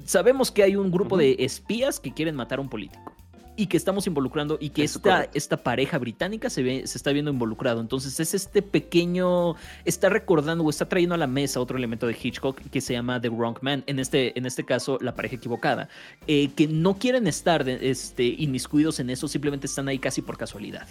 [0.05, 3.13] Sabemos que hay un grupo de espías que quieren matar a un político
[3.55, 7.31] y que estamos involucrando y que esta, esta pareja británica se, ve, se está viendo
[7.31, 7.81] involucrado.
[7.81, 12.17] Entonces es este pequeño, está recordando o está trayendo a la mesa otro elemento de
[12.21, 15.89] Hitchcock que se llama The Wrong Man, en este, en este caso la pareja equivocada,
[16.27, 20.87] eh, que no quieren estar este, inmiscuidos en eso, simplemente están ahí casi por casualidad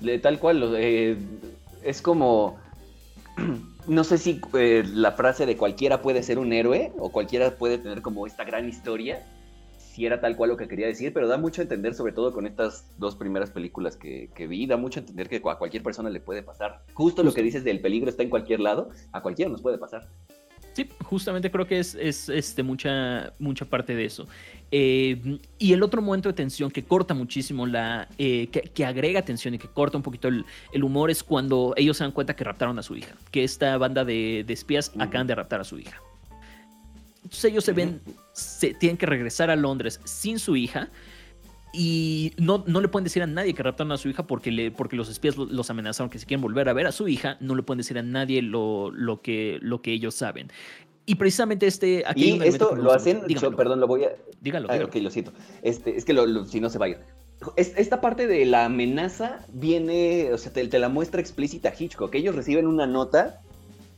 [0.00, 1.16] de tal cual, eh,
[1.82, 2.58] es como,
[3.86, 7.78] no sé si eh, la frase de cualquiera puede ser un héroe o cualquiera puede
[7.78, 9.24] tener como esta gran historia,
[9.78, 12.32] si era tal cual lo que quería decir, pero da mucho a entender, sobre todo
[12.32, 15.82] con estas dos primeras películas que, que vi, da mucho a entender que a cualquier
[15.82, 16.82] persona le puede pasar.
[16.94, 20.08] Justo lo que dices del peligro está en cualquier lado, a cualquiera nos puede pasar.
[20.74, 24.26] Sí, justamente creo que es, es este, mucha, mucha parte de eso.
[24.76, 29.54] Eh, y el otro momento de tensión que corta muchísimo, la, eh, que, agrega tensión
[29.54, 30.44] y que corta un poquito el,
[30.82, 34.04] humor es cuando ellos se dan cuenta que raptaron a su hija, que esta banda
[34.04, 36.02] de, espías acaban de raptar a su hija.
[37.18, 38.00] Entonces ellos se ven,
[38.32, 40.90] se, tienen que regresar a Londres sin su hija
[41.72, 44.72] y no, no le pueden decir a nadie que raptaron a su hija porque, le,
[44.72, 47.54] porque los espías los amenazaron que si quieren volver a ver a su hija, no
[47.54, 50.50] le pueden decir a nadie lo, lo, que, lo que ellos saben.
[51.06, 52.04] Y precisamente este.
[52.06, 53.22] Aquí y esto lo hacen.
[53.56, 54.12] perdón, lo voy a.
[54.40, 54.68] Dígalo.
[54.70, 55.32] Ah, ok, lo siento.
[55.62, 56.14] Este, es que
[56.46, 57.00] si no se vaya.
[57.56, 60.32] esta parte de la amenaza viene.
[60.32, 62.14] O sea, te, la muestra explícita Hitchcock.
[62.14, 63.40] Ellos reciben una nota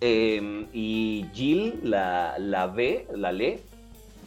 [0.01, 3.61] em, y Jill la, la ve, la lee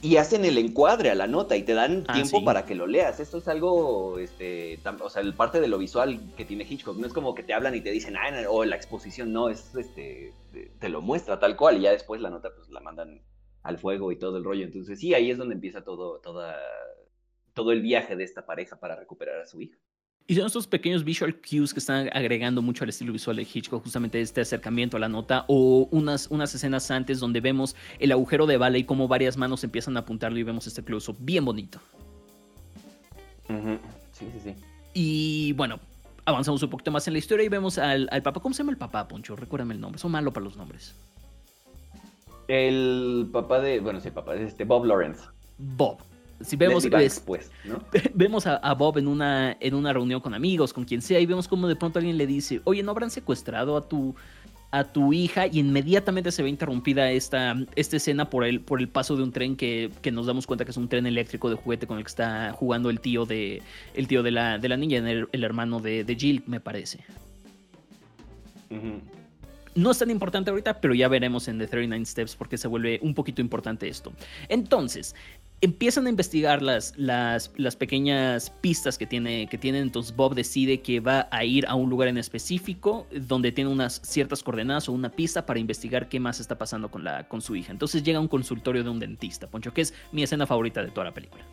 [0.01, 2.87] y hacen el encuadre a la nota y te dan ah, tiempo para que lo
[2.87, 3.19] leas.
[3.19, 6.97] Esto es algo, este, o sea, el parte de lo visual que tiene Hitchcock.
[6.97, 9.75] No es como que te hablan y te dicen, ah, o la exposición, no, es,
[9.75, 10.31] este,
[10.79, 13.21] te lo muestra tal cual y ya después la nota pues la mandan
[13.63, 14.65] al fuego y todo el rollo.
[14.65, 16.57] Entonces sí, ahí es donde empieza todo, toda,
[17.53, 19.77] todo el viaje de esta pareja para recuperar a su hija.
[20.27, 23.81] Y son estos pequeños visual cues que están agregando mucho al estilo visual de Hitchcock,
[23.81, 28.45] justamente este acercamiento a la nota, o unas, unas escenas antes donde vemos el agujero
[28.45, 31.79] de bala y cómo varias manos empiezan a apuntarlo y vemos este close bien bonito.
[34.11, 34.55] Sí, sí, sí.
[34.93, 35.79] Y bueno,
[36.29, 38.39] avanzamos un poquito más en la historia y vemos al, al papá.
[38.39, 39.35] ¿Cómo se llama el papá, Poncho?
[39.35, 39.99] Recuérdame el nombre.
[39.99, 40.95] Son malo para los nombres.
[42.47, 43.79] El papá de.
[43.79, 44.35] Bueno, sí, papá.
[44.35, 45.21] Este, Bob Lawrence.
[45.57, 45.99] Bob
[46.41, 46.87] si vemos,
[47.25, 47.51] pues,
[48.13, 51.47] vemos a, Bob en una, en una reunión con amigos, con quien sea, y vemos
[51.47, 54.15] como de pronto alguien le dice, oye, ¿no habrán secuestrado a tu,
[54.71, 55.47] a tu hija?
[55.47, 59.31] Y inmediatamente se ve interrumpida esta, esta escena por el, por el paso de un
[59.31, 62.03] tren que, que, nos damos cuenta que es un tren eléctrico de juguete con el
[62.03, 63.61] que está jugando el tío de,
[63.93, 66.99] el tío de, la, de la niña, el, el hermano de, de, Jill, me parece.
[69.75, 72.99] No es tan importante ahorita, pero ya veremos en The 39 Steps porque se vuelve
[73.01, 74.11] un poquito importante esto.
[74.47, 75.15] Entonces,
[75.61, 79.83] empiezan a investigar las, las, las, pequeñas pistas que tiene, que tienen.
[79.83, 84.01] Entonces Bob decide que va a ir a un lugar en específico donde tiene unas
[84.03, 87.55] ciertas coordenadas o una pista para investigar qué más está pasando con, la, con su
[87.55, 87.71] hija.
[87.71, 90.91] Entonces llega a un consultorio de un dentista, Poncho, que es mi escena favorita de
[90.91, 91.45] toda la película.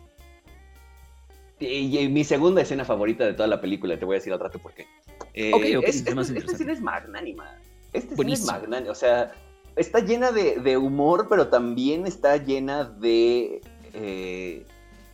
[1.59, 4.59] Y, mi segunda escena favorita de toda la película, te voy a decir al rato
[4.59, 4.85] por qué.
[5.33, 7.59] Eh, ok, ok, es, esta escena es magnánima.
[7.93, 8.91] Esta escena es magnánima.
[8.91, 9.33] O sea,
[9.75, 13.61] está llena de, de humor, pero también está llena de
[13.97, 14.65] eh,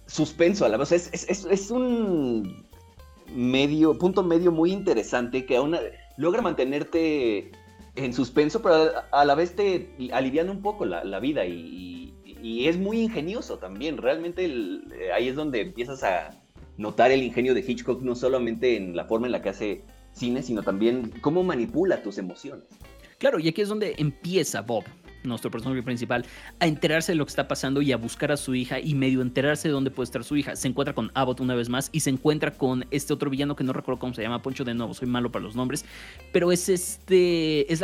[0.05, 0.91] suspenso a la vez.
[0.91, 2.65] Es, un
[3.33, 5.75] medio, punto medio muy interesante que aún
[6.17, 7.51] logra mantenerte
[7.95, 12.13] en suspenso, pero a, la vez te alivian un poco la, vida y,
[12.67, 13.97] es muy ingenioso también.
[13.97, 16.31] Realmente eh, ahí es donde empiezas a
[16.77, 20.43] notar el ingenio de Hitchcock, no solamente en la forma en la que hace cine,
[20.43, 22.65] sino también cómo manipula tus emociones.
[23.17, 24.83] Claro, y aquí es donde empieza Bob,
[25.23, 26.25] nuestro personaje principal,
[26.59, 29.21] a enterarse de lo que está pasando y a buscar a su hija y medio
[29.21, 30.55] enterarse de dónde puede estar su hija.
[30.55, 33.63] Se encuentra con Abbott una vez más y se encuentra con este otro villano que
[33.63, 35.85] no recuerdo cómo se llama, Poncho de nuevo, soy malo para los nombres,
[36.31, 37.83] pero es este, es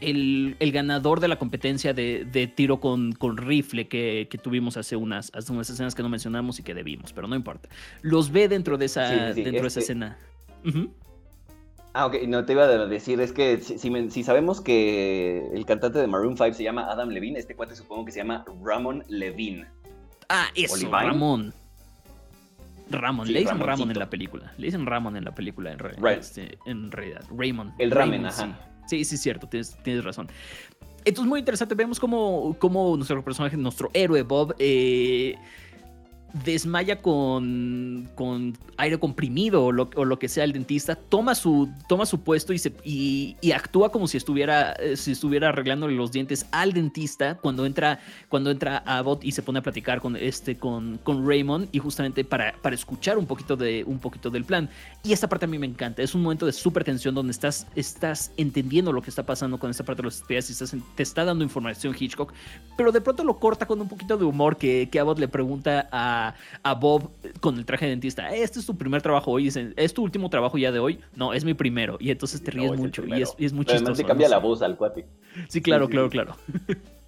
[0.00, 5.52] el, ganador de la competencia de, tiro con, con rifle que, tuvimos hace unas, hace
[5.52, 7.68] unas escenas que no mencionamos y que debimos, pero no importa.
[8.02, 10.18] Los ve dentro de esa, dentro de esa este escena.
[11.94, 13.78] Ah, ok, no te iba a decir, es que si,
[14.10, 18.04] si, sabemos que el cantante de Maroon 5 se llama Adam Levine, este cuate supongo
[18.04, 19.66] que se llama Ramon Levine.
[20.28, 21.54] Ah, eso, Ramón.
[22.90, 24.52] Ramón, le dicen Ramón en la película.
[24.56, 27.22] Le dicen Ramón en la película en, este, en realidad.
[27.36, 27.74] Raymond.
[27.78, 28.58] El ramen, ajá.
[28.86, 28.98] Sí.
[28.98, 30.28] sí, sí, es cierto, tienes, tienes razón.
[31.04, 31.74] Entonces, muy interesante.
[31.74, 35.36] Vemos cómo, cómo nuestro personaje, nuestro héroe Bob, eh,
[36.32, 42.20] desmaya con, con aire comprimido o lo, que sea el dentista, toma su, toma su
[42.20, 46.72] puesto y, se, y, actúa como si estuviera, eh, si estuviera arreglándole los dientes al
[46.72, 51.26] dentista cuando entra, cuando entra Abbott y se pone a platicar con, este, con, con
[51.26, 54.68] Raymond y justamente para, para escuchar un poquito, de, un poquito del plan.
[55.02, 57.66] Y esta parte a mí me encanta, es un momento de súper tensión donde estás,
[57.74, 61.02] estás entendiendo lo que está pasando con esta parte de los espías y estás, te
[61.02, 62.32] está dando información Hitchcock,
[62.76, 65.88] pero de pronto lo corta con un poquito de humor que, que Abbott le pregunta
[65.90, 66.17] a
[66.62, 69.94] a, Bob con el traje de dentista, este es tu primer trabajo hoy, dicen, ¿es
[69.94, 71.00] tu último trabajo ya de hoy?
[71.16, 71.96] No, es mi primero.
[72.00, 74.06] Y entonces te ríes mucho y es, y es muy chistoso.
[74.06, 75.06] cambia la voz al cuate.
[75.48, 76.36] Sí, claro, claro, claro.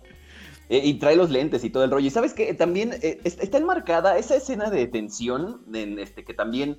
[0.70, 2.06] Eh, y trae los lentes y todo el rollo.
[2.06, 6.78] Y sabes que también eh, está enmarcada esa escena de tensión, en este, que también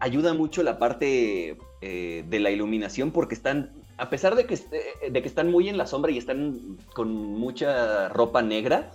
[0.00, 4.58] ayuda mucho la parte eh, de la iluminación, porque están, a pesar de que,
[5.08, 8.90] de que están muy en la sombra y están con mucha ropa negra,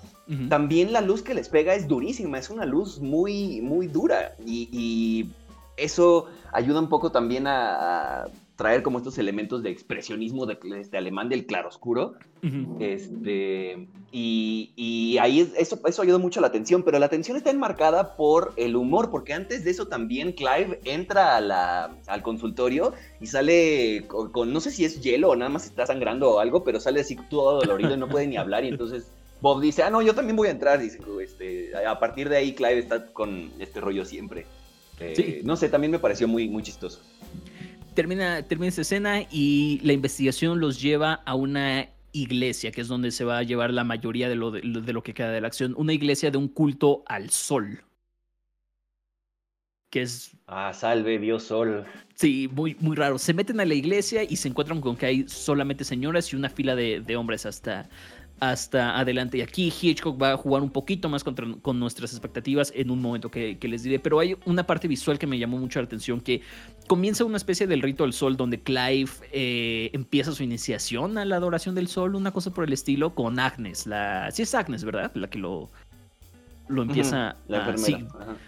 [0.50, 5.30] también la luz que les pega es durísima, es una luz muy, muy dura y,
[5.78, 11.30] eso ayuda un poco también a, traer como estos elementos de expresionismo de, este alemán
[11.30, 12.16] del claroscuro.
[12.80, 18.16] este, y, ahí eso, eso ayuda mucho a la atención, pero la atención está enmarcada
[18.18, 24.52] por el humor, porque antes de eso también Clive entra al consultorio y sale con,
[24.52, 27.16] no sé si es hielo o nada más está sangrando o algo, pero sale así
[27.30, 29.12] todo dolorido y no puede ni hablar y entonces
[29.42, 30.80] Bob dice, ah, no, yo también voy a entrar.
[30.80, 34.46] Dice, este, a partir de ahí Clive está con este rollo siempre.
[35.00, 35.40] Eh, sí.
[35.44, 37.02] No sé, también me pareció muy, muy chistoso.
[37.94, 43.12] Termina, termina esa escena y la investigación los lleva a una iglesia, que es donde
[43.12, 45.74] se va a llevar la mayoría de lo, de, lo que queda de la acción.
[45.78, 47.84] Una iglesia de un culto al sol.
[49.90, 50.32] Que es.
[50.48, 51.86] Ah, salve Dios Sol.
[52.16, 53.18] Sí, muy, muy raro.
[53.18, 56.50] Se meten a la iglesia y se encuentran con que hay solamente señoras y una
[56.50, 57.88] fila de, de hombres hasta,
[58.40, 59.38] hasta adelante.
[59.38, 63.02] Y aquí Hitchcock va a jugar un poquito más contra, con nuestras expectativas en un
[63.02, 64.00] momento que, les diré.
[64.00, 66.42] Pero hay una parte visual que me llamó mucho la atención, que
[66.88, 71.36] comienza una especie del rito del sol donde Clive eh, empieza su iniciación a la
[71.36, 73.88] adoración del sol, una cosa por el estilo, con Agnes.
[73.88, 75.12] La, sí es Agnes, ¿verdad?
[75.16, 75.70] La que lo,
[76.70, 77.96] lo empieza a, sí,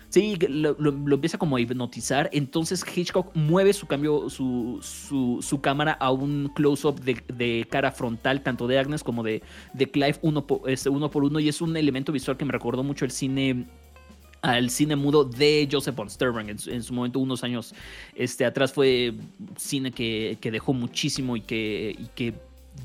[0.09, 0.75] sí lo,
[1.13, 2.29] empieza como a hipnotizar.
[2.33, 8.67] Entonces Hitchcock mueve su cambio su, su, cámara a un close-up de, cara frontal tanto
[8.67, 9.41] de Agnes como de,
[9.73, 11.39] de Clive uno por, este, uno por uno.
[11.39, 13.65] Y es un elemento visual que me recordó mucho el cine
[14.41, 17.75] al cine mudo de Joseph von Sturberg en su, momento unos años
[18.15, 19.13] este atrás fue
[19.57, 22.33] cine que, que dejó muchísimo y que, y que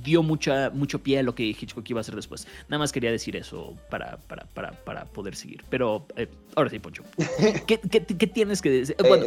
[0.03, 2.47] dio mucha, mucho pie a lo que Hitchcock iba a hacer después.
[2.69, 5.65] Nada más quería decir eso para, para, para, para poder seguir.
[5.71, 7.03] Pero eh, ahora sí, Poncho.
[7.67, 8.97] ¿Qué, tienes que decir?
[8.99, 9.27] Eh, bueno,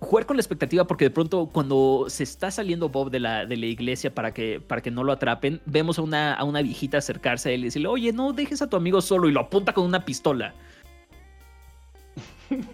[0.00, 3.56] jugar con la expectativa porque de pronto cuando se está saliendo Bob de la, de
[3.56, 6.98] la iglesia para que, para que no lo atrapen, vemos a una, a una viejita
[6.98, 9.72] acercarse a él y decirle, oye, no dejes a tu amigo solo y lo apunta
[9.72, 10.54] con una pistola.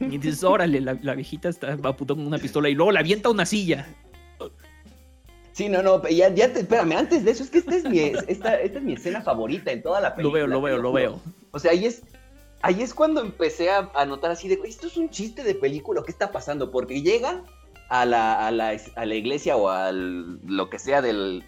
[0.00, 3.28] Y dices, órale, la, la viejita está apuntando con una pistola y luego la avienta
[3.28, 3.88] a una silla.
[5.54, 8.00] Sí, no, no, ya, ya te, espérame, antes de eso, es que esta es, mi,
[8.00, 10.40] esta, esta es mi escena favorita en toda la película.
[10.40, 11.20] Lo veo, lo veo, lo veo.
[11.52, 12.02] O sea, ahí es,
[12.60, 16.10] ahí es cuando empecé a, notar así de, esto es un chiste de película, ¿qué
[16.10, 16.72] está pasando?
[16.72, 17.44] Porque llegan
[17.88, 21.44] a la, a la, a la iglesia o a lo que sea del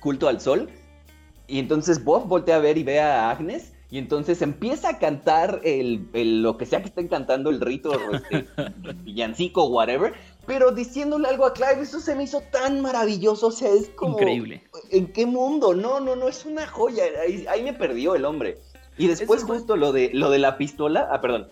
[0.00, 0.68] culto al sol,
[1.46, 5.62] y entonces Bob voltea a ver y ve a Agnes, y entonces empieza a cantar
[5.64, 6.06] el,
[6.42, 8.46] lo que sea que estén cantando, el rito, este,
[9.04, 10.12] villancico, whatever,
[10.48, 14.14] pero diciéndole algo a Clive, eso se me hizo tan maravilloso, o sea, es como...
[14.14, 14.64] Increíble.
[14.90, 15.74] ¿En qué mundo?
[15.74, 17.04] No, no, no, es una joya,
[17.48, 18.58] ahí, me perdió el hombre.
[18.96, 21.48] Y después justo lo de, lo de la pistola, ah, perdón,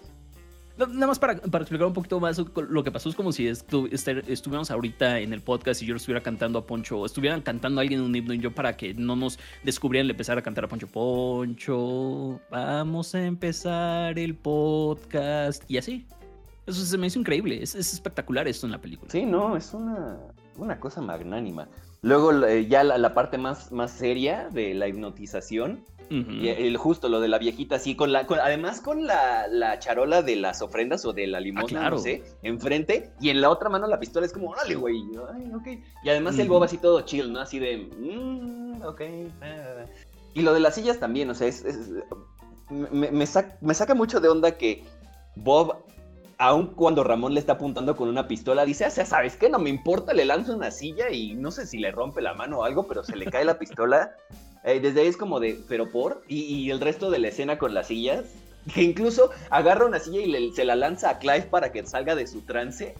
[0.78, 5.20] nada más para, explicar un poquito más lo que pasó es como si estuviéramos ahorita
[5.20, 8.14] en el podcast y yo estuviera cantando a Poncho, o estuvieran cantando a alguien un
[8.14, 10.86] himno y yo para que no nos descubrieran empezar a cantar a Poncho.
[10.86, 15.62] Poncho, vamos a empezar el podcast.
[15.68, 16.06] Y así.
[16.66, 17.62] Eso se me hizo increíble.
[17.62, 19.10] Es, espectacular esto en la película.
[19.10, 20.18] Sí, no, es una,
[20.56, 21.68] una cosa magnánima.
[22.02, 25.84] Luego eh, ya la, parte más, más seria de la hipnotización.
[26.08, 30.36] y el, justo lo de la viejita así, con la, además con la, charola de
[30.36, 33.88] las ofrendas o de la limosna, ah, no sé, enfrente, y en la otra mano
[33.88, 35.02] la pistola es como, órale, güey,
[35.34, 35.66] ay, ok.
[36.04, 37.40] Y además el Bob así todo chill, ¿no?
[37.40, 39.02] Así de, mmm, ok.
[40.34, 41.64] Y lo de las sillas también, o sea, es,
[42.70, 44.84] me, me, saca mucho de onda que
[45.34, 45.76] Bob
[46.38, 49.48] aun cuando Ramón le está apuntando con una pistola, dice, ah, ¿sabes qué?
[49.48, 52.58] No me importa, le lanzo una silla y no sé si le rompe la mano
[52.58, 54.14] o algo, pero se le cae la pistola.
[54.64, 56.24] Eh, desde ahí es como de, ¿pero por?
[56.26, 58.24] Y, el resto de la escena con las sillas,
[58.74, 62.26] que incluso agarra una silla y se la lanza a Clive para que salga de
[62.26, 62.96] su trance.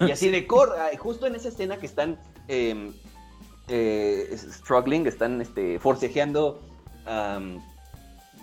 [0.00, 2.18] Y así de corra, justo en esa escena que están
[2.48, 2.92] em,
[3.68, 6.60] eh, struggling, están este, forcejeando.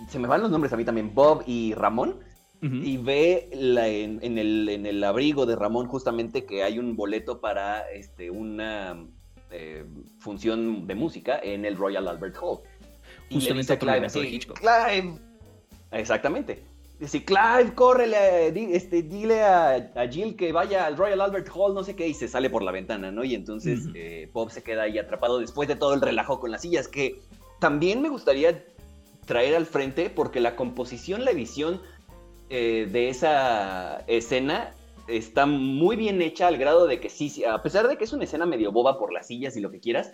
[0.10, 2.22] se me van los nombres a mí también, Bob y Ramón
[2.62, 9.04] y ve en, el, abrigo de Ramón justamente que hay un boleto para este, una
[9.50, 9.84] eh,
[10.20, 12.60] función de música en el Royal Albert Hall.
[13.32, 15.20] Justamente y le dice Clive, Clive,
[15.92, 16.64] exactamente.
[17.00, 21.96] Dice, Clive, córrele, este, dile a, Jill que vaya al Royal Albert Hall, no sé
[21.96, 23.24] qué, y se sale por la ventana, ¿no?
[23.24, 26.62] Y entonces eh, Bob se queda ahí atrapado después de todo el relajo con las
[26.62, 27.20] sillas, que
[27.60, 28.64] también me gustaría
[29.26, 31.82] traer al frente porque la composición, la edición
[32.54, 34.74] eh, de esa escena
[35.08, 38.26] está muy bien hecha al grado de que sí, a pesar de que es una
[38.26, 40.12] escena medio boba por las sillas y lo que quieras,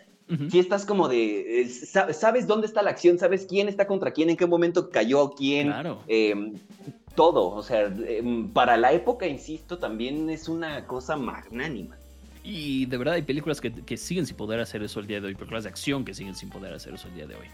[0.51, 4.29] sí estás como de, eh, sabes dónde está la acción, sabes quién está contra quién,
[4.29, 5.73] en qué momento cayó quién,
[6.07, 6.53] em,
[7.15, 11.97] todo, o sea, em, para la época, insisto, también es una cosa magnánima.
[12.43, 15.27] Y de verdad hay películas que, que siguen sin poder hacer eso el día de
[15.27, 17.47] hoy, películas de acción que siguen sin poder hacer eso el día de hoy.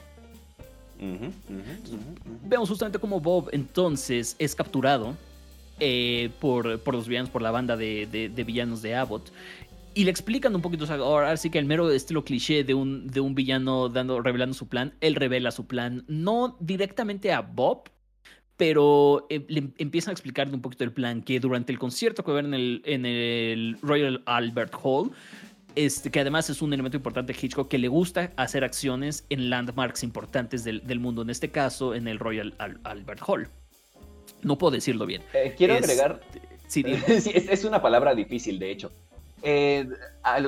[2.45, 5.15] Vemos justamente cómo Bob entonces es capturado
[5.79, 9.31] eh, por, por, los villanos, por la banda de, villanos de Abbott.
[9.95, 13.19] Y le explican un poquito, ahora sí que el mero estilo cliché de un, de
[13.19, 17.89] un villano dando, revelando su plan, él revela su plan, no directamente a Bob,
[18.57, 22.31] pero eh, le empiezan a explicarle un poquito el plan, que durante el concierto que
[22.31, 25.11] va en el, en el Royal Albert Hall,
[25.75, 29.49] este, que además es un elemento importante de Hitchcock, que le gusta hacer acciones en
[29.49, 33.47] landmarks importantes del, mundo, en este caso en el Royal Albert Hall.
[34.41, 35.21] No puedo decirlo bien.
[35.33, 36.21] Eh, quiero agregar...
[36.67, 38.91] Sí, es, una palabra difícil, de hecho.
[39.43, 39.87] Eh,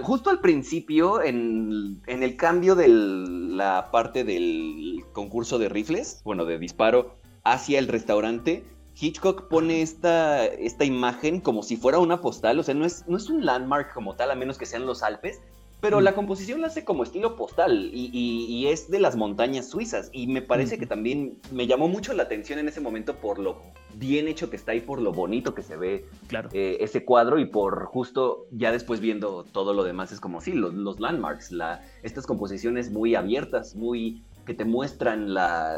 [0.02, 6.46] justo al principio, en, en, el cambio de la parte del concurso de rifles, bueno,
[6.46, 8.64] de disparo, hacia el restaurante,
[9.00, 13.18] Hitchcock pone esta, esta imagen como si fuera una postal, o sea, no es, no
[13.18, 15.42] es un landmark como tal, a menos que sean los Alpes,
[15.82, 20.10] pero la composición la hace como estilo postal y, es de las montañas suizas.
[20.12, 23.62] Y me parece que también me llamó mucho la atención en ese momento por lo
[23.94, 26.50] bien hecho que está y por lo bonito que se ve claro.
[26.54, 30.54] Eh, ese cuadro y por justo ya después viendo todo lo demás es como sí,
[30.54, 35.78] los, los landmarks, la, estas composiciones muy abiertas, muy que te muestran la,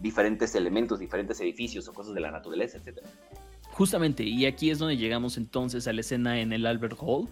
[0.00, 2.98] diferentes elementos, diferentes edificios o cosas de la naturaleza, etc.
[3.72, 7.28] Justamente, y aquí es donde llegamos entonces a la escena en el Albert Hall,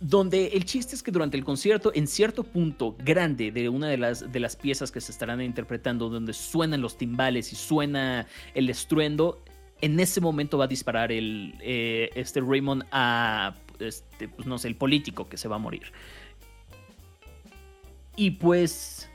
[0.00, 3.98] donde el chiste es que durante el concierto, en cierto punto grande de una de
[3.98, 8.70] las, de las piezas que se estarán interpretando, donde suenan los timbales y suena el
[8.70, 9.42] estruendo,
[9.80, 14.68] en ese momento va a disparar el, eh, este Raymond a, este, pues no sé,
[14.68, 15.92] el político que se va a morir.
[18.16, 19.08] Y pues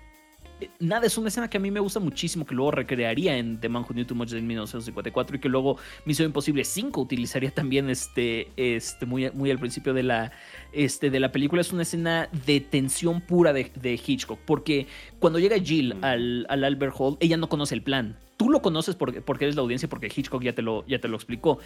[0.80, 3.70] nada, es una escena que a mí me gusta muchísimo, que luego recrearía en The
[3.70, 7.90] Man Who Knew Too Much en 1954 y que luego Misión Imposible 5 utilizaría también
[7.90, 10.32] este, este, muy, muy al principio de la,
[10.72, 11.62] este, de la película.
[11.62, 14.88] Es una escena de tensión pura de, Hitchcock, porque
[15.20, 18.18] cuando llega Jill al, al, Albert Hall, ella no conoce el plan.
[18.38, 21.08] Tú lo conoces porque, porque eres la audiencia, porque Hitchcock ya te lo, ya te
[21.08, 21.60] lo explicó,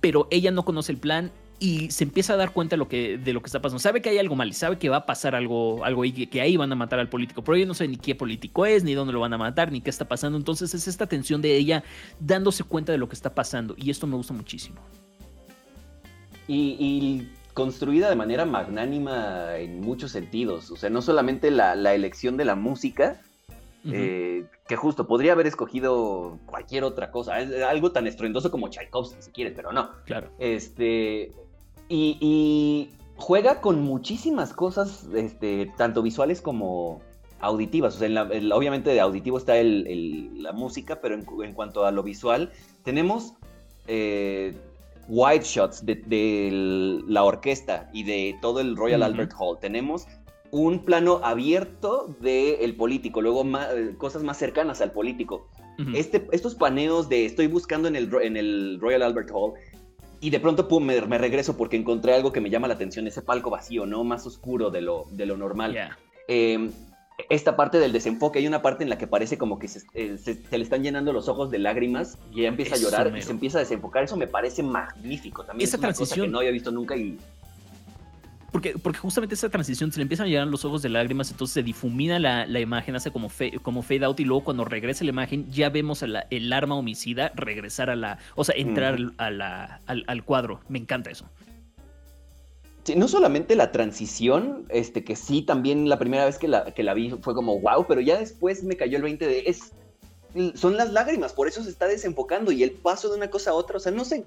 [0.00, 3.18] pero ella no conoce el plan y se empieza a dar cuenta de lo que,
[3.18, 3.80] de lo que está pasando.
[3.80, 6.56] Sabe que hay algo mal, sabe que va a pasar algo, algo y que, ahí
[6.56, 9.12] van a matar al político, pero ella no sabe ni qué político es, ni dónde
[9.12, 10.38] lo van a matar, ni qué está pasando.
[10.38, 11.82] Entonces es esta tensión de ella
[12.20, 14.76] dándose cuenta de lo que está pasando y esto me gusta muchísimo.
[16.46, 20.70] Y, construida de manera magnánima en muchos sentidos.
[20.70, 23.20] O sea, no solamente la, elección de la música,
[23.84, 27.34] eh, que justo podría haber escogido cualquier otra cosa,
[27.68, 29.90] algo tan estruendoso como Tchaikovsky si quieres, pero no.
[30.04, 30.30] Claro.
[30.38, 31.32] Este,
[31.88, 37.00] y, juega con muchísimas cosas, este, tanto visuales como
[37.40, 37.96] auditivas.
[37.96, 38.22] O sea,
[38.54, 42.52] obviamente de auditivo está la música, pero en, cuanto a lo visual,
[42.84, 43.34] tenemos
[43.86, 44.54] eh,
[45.08, 49.58] wide shots de, la orquesta y de todo el Royal Albert Hall.
[49.60, 50.06] Tenemos
[50.50, 53.44] un plano abierto del político, luego
[53.98, 55.48] cosas más cercanas al político.
[55.94, 59.54] este, estos paneos de estoy buscando en el, en el Royal Albert Hall
[60.20, 63.22] y de pronto pum, me, regreso porque encontré algo que me llama la atención, ese
[63.22, 64.04] palco vacío, ¿no?
[64.04, 65.76] Más oscuro de lo, de lo normal.
[66.26, 66.70] Em,
[67.28, 70.16] esta parte del desenfoque, hay una parte en la que parece como que se, eh,
[70.50, 73.58] le están llenando los ojos de lágrimas y ella empieza a llorar y se empieza
[73.58, 74.04] a desenfocar.
[74.04, 75.68] Eso me parece magnífico también.
[75.68, 77.18] Esa transición que no había visto nunca y
[78.50, 81.52] porque, porque justamente esa transición se le empiezan a llegar los ojos de lágrimas, entonces
[81.52, 83.30] se difumina la, la imagen, hace como,
[83.62, 87.90] como fade out y luego cuando regresa la imagen ya vemos el arma homicida regresar
[87.90, 90.60] a la, o sea, entrar a la, al, cuadro.
[90.68, 91.26] Me encanta eso.
[92.84, 96.82] Sí, no solamente la transición, este, que sí, también la primera vez que la, que
[96.82, 99.72] la vi fue como wow, pero ya después me cayó el 20 de es,
[100.54, 103.54] son las lágrimas, por eso se está desenfocando y el paso de una cosa a
[103.54, 104.24] otra, o sea, no sé,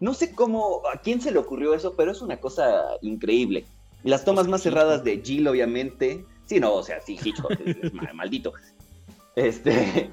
[0.00, 3.64] no sé cómo, a quién se le ocurrió eso, pero es una cosa increíble.
[4.02, 6.24] Las tomas más cerradas de Jill, obviamente.
[6.46, 8.52] Sí, no, o sea, sí, Hitchcock es, maldito.
[9.36, 10.10] Este.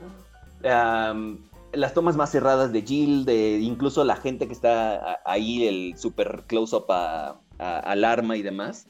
[1.73, 6.43] las tomas más cerradas de Jill, de incluso la gente que está ahí, el super
[6.47, 8.87] close-up a, al arma y demás.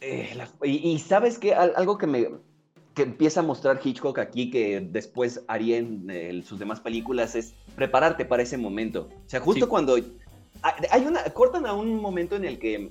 [0.00, 2.28] Eh, y, sabes que algo que me
[2.94, 8.24] que empieza a mostrar Hitchcock aquí, que después haría en sus demás películas, es prepararte
[8.24, 9.08] para ese momento.
[9.26, 9.94] O sea, justo cuando
[10.90, 12.90] hay una, cortan a un momento en el que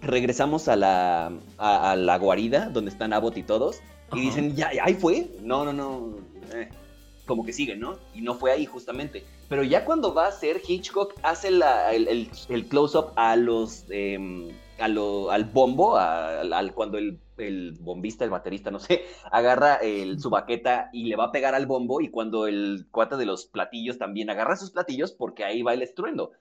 [0.00, 3.80] regresamos a la, a, la guarida donde están Abbott y todos
[4.12, 5.28] y dicen, ya, ahí fue.
[5.42, 6.16] No, no, no.
[6.52, 6.68] Eh,
[7.26, 7.96] como que sigue, ¿no?
[8.14, 9.24] Y no fue ahí justamente.
[9.48, 11.62] Pero ya cuando va a ser Hitchcock, hace el,
[12.48, 13.84] el, close-up a los.
[13.90, 14.48] Em,
[14.80, 20.20] a lo, al bombo, al, cuando el, el, bombista, el baterista, no sé, agarra el,
[20.20, 23.46] su baqueta y le va a pegar al bombo, y cuando el cuate de los
[23.46, 26.32] platillos también agarra sus platillos, porque ahí va el estruendo.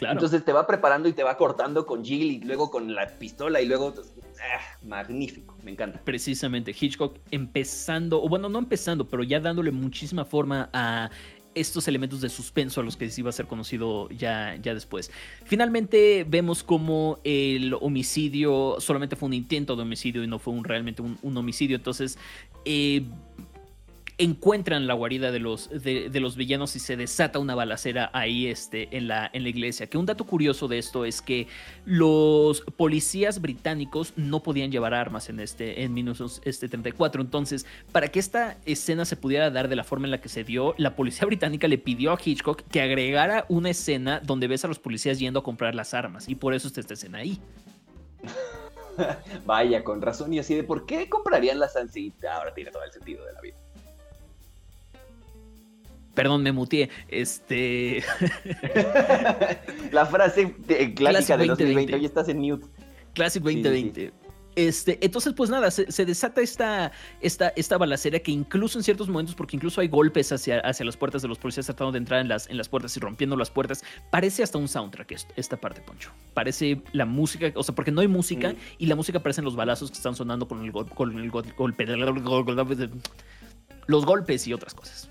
[0.00, 3.60] Entonces te va preparando y te va cortando con Jill y luego con la pistola
[3.60, 3.94] y luego...
[4.40, 6.00] Ah, magnífico, me encanta.
[6.04, 11.10] Precisamente, Hitchcock empezando, o bueno, no empezando, pero ya dándole muchísima forma a
[11.60, 15.10] estos elementos de suspenso a los que se iba a ser conocido ya, ya después.
[15.44, 20.64] Finalmente vemos como el homicidio solamente fue un intento de homicidio y no fue un,
[20.64, 21.76] realmente un, un homicidio.
[21.76, 22.18] Entonces,
[22.64, 23.02] eh,
[24.18, 28.96] encuentran la guarida de los, de, los villanos y se desata una balacera ahí este,
[28.96, 29.86] en, la, en la iglesia.
[29.86, 31.46] Que un dato curioso de esto es que
[31.84, 37.22] los policías británicos no podían llevar armas en este en 1934.
[37.22, 40.42] Entonces, para que esta escena se pudiera dar de la forma en la que se
[40.42, 44.68] dio, la policía británica le pidió a Hitchcock que agregara una escena donde ves a
[44.68, 46.28] los policías yendo a comprar las armas.
[46.28, 47.40] Y por eso está esta escena ahí.
[49.46, 50.32] Vaya, con razón.
[50.32, 52.36] Y así de por qué comprarían las ansitas.
[52.36, 53.56] Ahora tiene todo el sentido de la vida.
[56.18, 56.90] Perdón, me mutié.
[57.06, 58.02] Este.
[59.92, 60.52] la frase
[60.96, 61.94] clásica de 2020.
[61.94, 62.66] Hoy estás en mute.
[63.14, 64.12] Classic 2020.
[64.56, 66.90] Este, entonces, pues nada, se, desata esta,
[67.20, 70.96] esta, esta balacera que incluso en ciertos momentos, porque incluso hay golpes hacia, hacia las
[70.96, 73.52] puertas de los policías tratando de entrar en las, en las puertas y rompiendo las
[73.52, 76.10] puertas, parece hasta un soundtrack esta parte, Poncho.
[76.34, 78.56] Parece la música, o sea, porque no hay música mm.
[78.78, 81.86] y la música parecen los balazos que están sonando con el, con el golpe,
[83.86, 85.08] los golpes y otras cosas.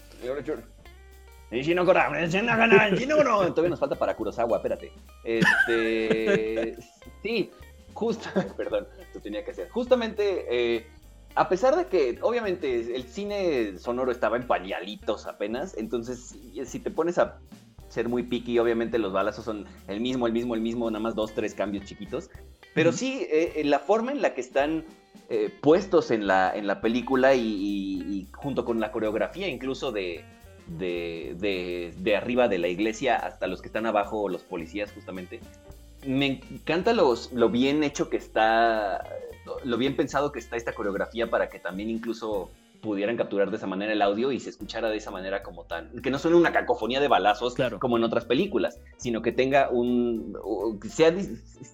[3.53, 4.91] Todavía nos falta para Kurosawa, espérate.
[5.23, 6.75] Este.
[7.23, 7.51] sí,
[7.93, 8.27] justo.
[8.57, 9.69] Perdón, esto tenía que ser.
[9.69, 10.87] Justamente, eh,
[11.35, 16.35] a pesar de que, obviamente, el cine sonoro estaba en pañalitos apenas, entonces,
[16.65, 17.39] si te pones a
[17.87, 21.15] ser muy picky, obviamente los balazos son el mismo, el mismo, el mismo, nada más
[21.15, 22.29] dos, tres cambios chiquitos.
[22.73, 24.83] Pero sí, eh, la forma en la que están
[25.29, 30.23] eh, puestos en la, en la película y junto con la coreografía incluso de
[30.67, 35.39] de, de, arriba de la iglesia hasta los que están abajo, los policías justamente.
[36.05, 39.03] Me encanta los, lo bien hecho que está,
[39.63, 42.49] lo bien pensado que está esta coreografía para que también incluso
[42.81, 45.89] pudieran capturar de esa manera el audio y se escuchara de esa manera como tan,
[46.01, 50.37] que no suene una cacofonía de balazos como en otras películas, sino que tenga un,
[50.89, 51.13] sea,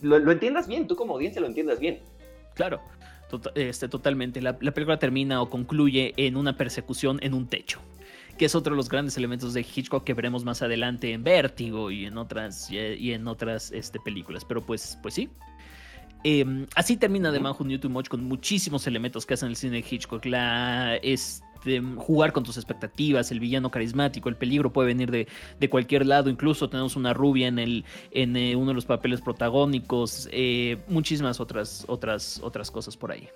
[0.01, 1.99] lo, entiendas bien, tú como audiencia lo entiendas bien.
[2.55, 2.79] Claro,
[3.29, 4.41] tota, este, totalmente.
[4.41, 7.81] la película termina o concluye en una persecución en un techo
[8.37, 11.91] que es otro de los grandes elementos de Hitchcock que veremos más adelante en Vértigo
[11.91, 14.45] y en otras, y en otras este, películas.
[14.45, 15.29] Pero pues, pues sí.
[16.23, 19.55] Em, así termina The Man Who Knew Too Much con muchísimos elementos que hacen el
[19.55, 20.25] cine de Hitchcock.
[20.25, 26.05] La, este, jugar con tus expectativas, el villano carismático, el peligro puede venir de, cualquier
[26.05, 26.29] lado.
[26.29, 30.29] Incluso tenemos una rubia en, el, en eh, uno de los papeles protagónicos.
[30.31, 33.27] Eh, muchísimas otras, otras, otras cosas por ahí.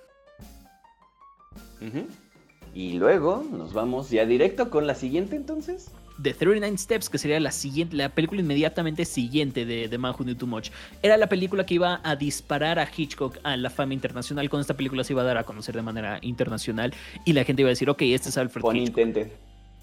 [2.78, 5.90] Y luego nos vamos ya directo con la siguiente entonces.
[6.22, 10.26] The 39 Steps, que sería la siguiente, la película inmediatamente siguiente de The Man Who
[10.26, 10.70] Knew Too Much.
[11.02, 14.48] Era la película que iba a disparar a Hitchcock a la fama internacional.
[14.48, 16.94] Con esta película se iba a dar a conocer de manera internacional
[17.26, 19.28] y la gente iba a decir, ok, este es Alfred Hitchcock.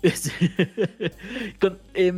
[1.60, 2.12] con, eh,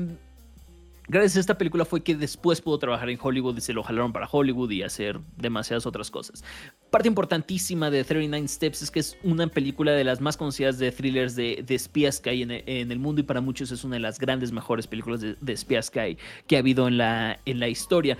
[1.08, 4.12] gracias a esta película fue que después pudo trabajar en Hollywood y se lo jalaron
[4.12, 6.44] para Hollywood y hacer demasiadas otras cosas.
[6.90, 10.92] Parte importantísima de 39 Steps es que es una película de las más conocidas de
[10.92, 14.18] thrillers de, espías que hay en, el mundo y para muchos es una de las
[14.18, 18.16] grandes, mejores películas de, espías que hay que ha habido en la, en la historia.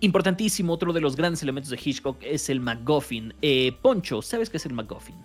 [0.00, 3.34] Importantísimo, otro de los grandes elementos de Hitchcock es el MacGuffin.
[3.42, 5.16] Eh, Poncho, ¿sabes qué es el MacGuffin?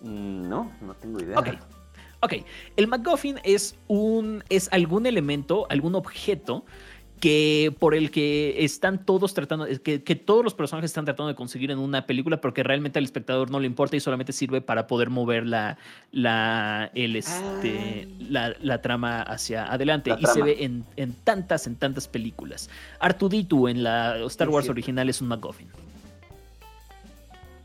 [0.00, 1.38] Mm, no, no tengo idea.
[1.38, 1.48] Ok.
[2.20, 2.32] Ok,
[2.76, 4.42] el MacGuffin es un.
[4.48, 6.64] es algún elemento, algún objeto
[7.20, 11.34] que por el que están todos tratando, que, que, todos los personajes están tratando de
[11.34, 14.60] conseguir en una película, pero que realmente al espectador no le importa y solamente sirve
[14.60, 15.78] para poder mover la,
[16.12, 20.14] la, el, este, la, la, trama hacia adelante.
[20.18, 22.70] y se ve en, en, tantas, en tantas películas.
[23.00, 24.72] Artuditu en la Star Wars sí, sí.
[24.72, 25.68] original es un MacGuffin.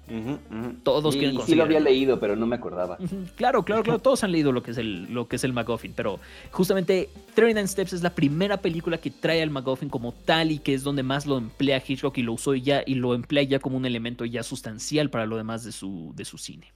[0.09, 0.83] Uh -huh, uh -huh.
[0.83, 2.97] Todos y, quieren y sí lo había leído, pero no me acordaba.
[2.99, 3.31] Uh -huh.
[3.35, 3.99] Claro, claro, claro.
[3.99, 6.19] Todos han leído lo que es el, lo que es el MacGuffin, pero
[6.51, 10.73] justamente 39 Steps es la primera película que trae al MacGuffin como tal y que
[10.73, 13.77] es donde más lo emplea Hitchcock y lo usó ya y lo emplea ya como
[13.77, 16.67] un elemento ya sustancial para lo demás de su, de su cine.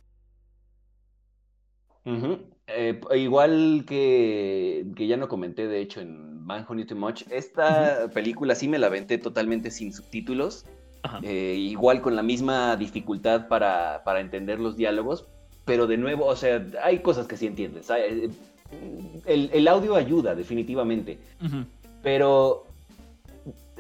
[2.67, 7.23] Eh, igual que, que, ya no comenté, de hecho, en Man Who Knew Too Much,
[7.29, 10.65] esta película sí me la venté totalmente sin subtítulos.
[11.23, 15.25] Eh, igual con la misma dificultad para, para, entender los diálogos,
[15.65, 17.89] pero de nuevo, o sea, hay cosas que sí entiendes.
[17.89, 18.29] Eh,
[19.25, 21.17] el, el audio ayuda, definitivamente.
[21.41, 21.65] Uh -huh.
[22.03, 22.65] Pero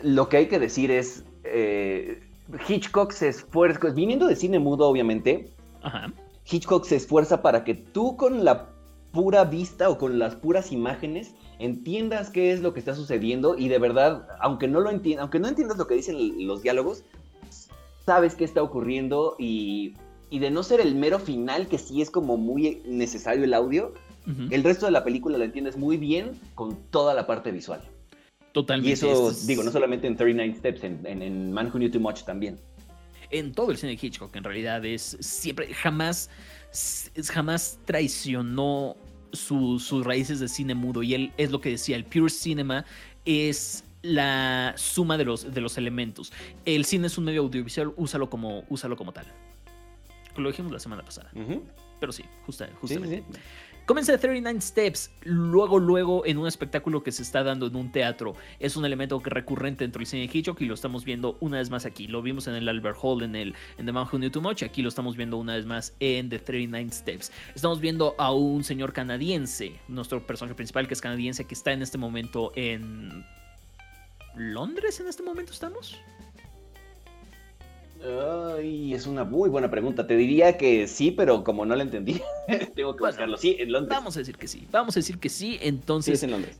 [0.03, 2.21] lo que hay que decir es, eh,
[2.67, 5.49] Hitchcock se esfuerza, viniendo de cine mudo, obviamente,
[5.83, 6.13] -huh.
[6.49, 8.69] Hitchcock se esfuerza para que tú con la
[9.17, 13.67] pura vista o con las puras imágenes entiendas qué es lo que está sucediendo y
[13.67, 17.03] de verdad, aunque no lo entiendas, aunque no entiendas lo que dicen los diálogos,
[18.05, 19.95] sabes qué está ocurriendo y,
[20.29, 23.91] y, de no ser el mero final, que sí es como muy necesario el audio,
[24.27, 24.53] uh -huh.
[24.53, 27.81] el resto de la película la entiendes muy bien con toda la parte visual.
[28.51, 28.91] Totalmente.
[28.91, 29.47] Y eso, es...
[29.47, 32.59] digo, no solamente en 39 Steps, en, en, en Man Who Knew Too Much también.
[33.31, 36.29] En todo el cine de Hitchcock, en realidad, es siempre, jamás,
[37.33, 38.95] jamás traicionó
[39.31, 42.85] su, sus raíces de cine mudo y él es lo que decía, el pure cinema
[43.25, 46.31] es la suma de los, de los elementos.
[46.65, 49.25] El cine es un medio audiovisual, úsalo como, úsalo como tal.
[50.35, 51.31] Lo dijimos la semana pasada.
[51.33, 51.61] Uh -huh.
[51.99, 53.23] Pero sí, justa, justamente.
[53.27, 53.39] Sí, sí.
[53.87, 57.89] Comienza de 39 Steps, luego, luego en un espectáculo que se está dando en un
[57.89, 58.35] teatro.
[58.59, 61.69] Es un elemento recurrente dentro del cine de Hitchcock y lo estamos viendo una vez
[61.69, 62.05] más aquí.
[62.05, 64.61] Lo vimos en el Albert Hall, en el en The Man Who Knew Too Much.
[64.61, 67.31] Aquí lo estamos viendo una vez más en The 39 Steps.
[67.55, 71.81] Estamos viendo a un señor canadiense, nuestro personaje principal que es canadiense, que está en
[71.81, 73.25] este momento en...
[74.35, 75.97] ¿Londres en este momento estamos?
[78.03, 80.05] Ay, es una muy buena pregunta.
[80.05, 82.13] Te diría que sí, pero como no la entendí,
[82.75, 83.37] tengo que bueno, buscarlo.
[83.37, 83.97] Sí, en Londres.
[83.97, 84.67] Vamos a decir que sí.
[84.71, 85.57] Vamos a decir que sí.
[85.61, 86.11] Entonces.
[86.11, 86.59] Sí, es en Londres.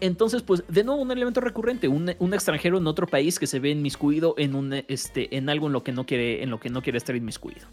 [0.00, 3.58] Entonces, pues, de nuevo, un elemento recurrente, un, un, extranjero en otro país que se
[3.58, 6.70] ve inmiscuido en un este, en algo en lo que no quiere, en lo que
[6.70, 7.66] no quiere estar inmiscuido.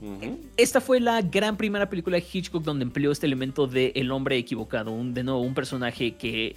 [0.00, 0.38] Uh -huh.
[0.56, 4.36] Esta fue la gran primera película de Hitchcock donde empleó este elemento de el hombre
[4.36, 6.54] equivocado, un, de nuevo un personaje que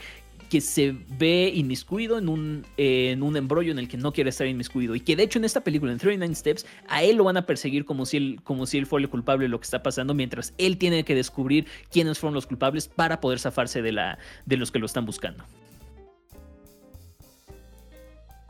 [0.51, 4.31] que se ve inmiscuido en un, eh, en un embrollo en el que no quiere
[4.31, 4.95] estar inmiscuido.
[4.95, 7.45] Y que de hecho en esta película, en 39 Steps, a él lo van a
[7.45, 10.13] perseguir como si él, como si él fuera el culpable de lo que está pasando,
[10.13, 14.57] mientras él tiene que descubrir quiénes fueron los culpables para poder zafarse de, la, de
[14.57, 15.45] los que lo están buscando.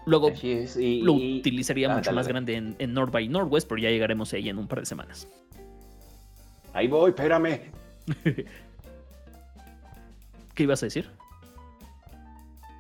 [0.08, 3.80] Luego es, y, lo utilizaría ah, mucho más grande en, en North by Northwest, pero
[3.80, 5.28] ya llegaremos a ella en un par de semanas.
[6.74, 7.60] Ahí voy, espérame.
[10.56, 11.21] ¿Qué ibas a decir?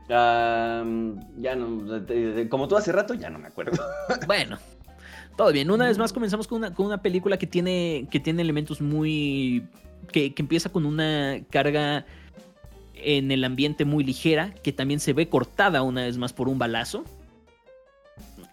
[0.09, 0.83] Ya
[1.55, 2.01] no,
[2.49, 3.81] como tú hace rato, ya no me acuerdo.
[4.27, 4.57] bueno,
[5.37, 5.71] todo bien.
[5.71, 9.67] Una vez más comenzamos con una, con una película que tiene, que tiene elementos muy...
[10.11, 12.05] Que, que, empieza con una carga
[12.95, 16.59] en el ambiente muy ligera, que también se ve cortada una vez más por un
[16.59, 17.05] balazo.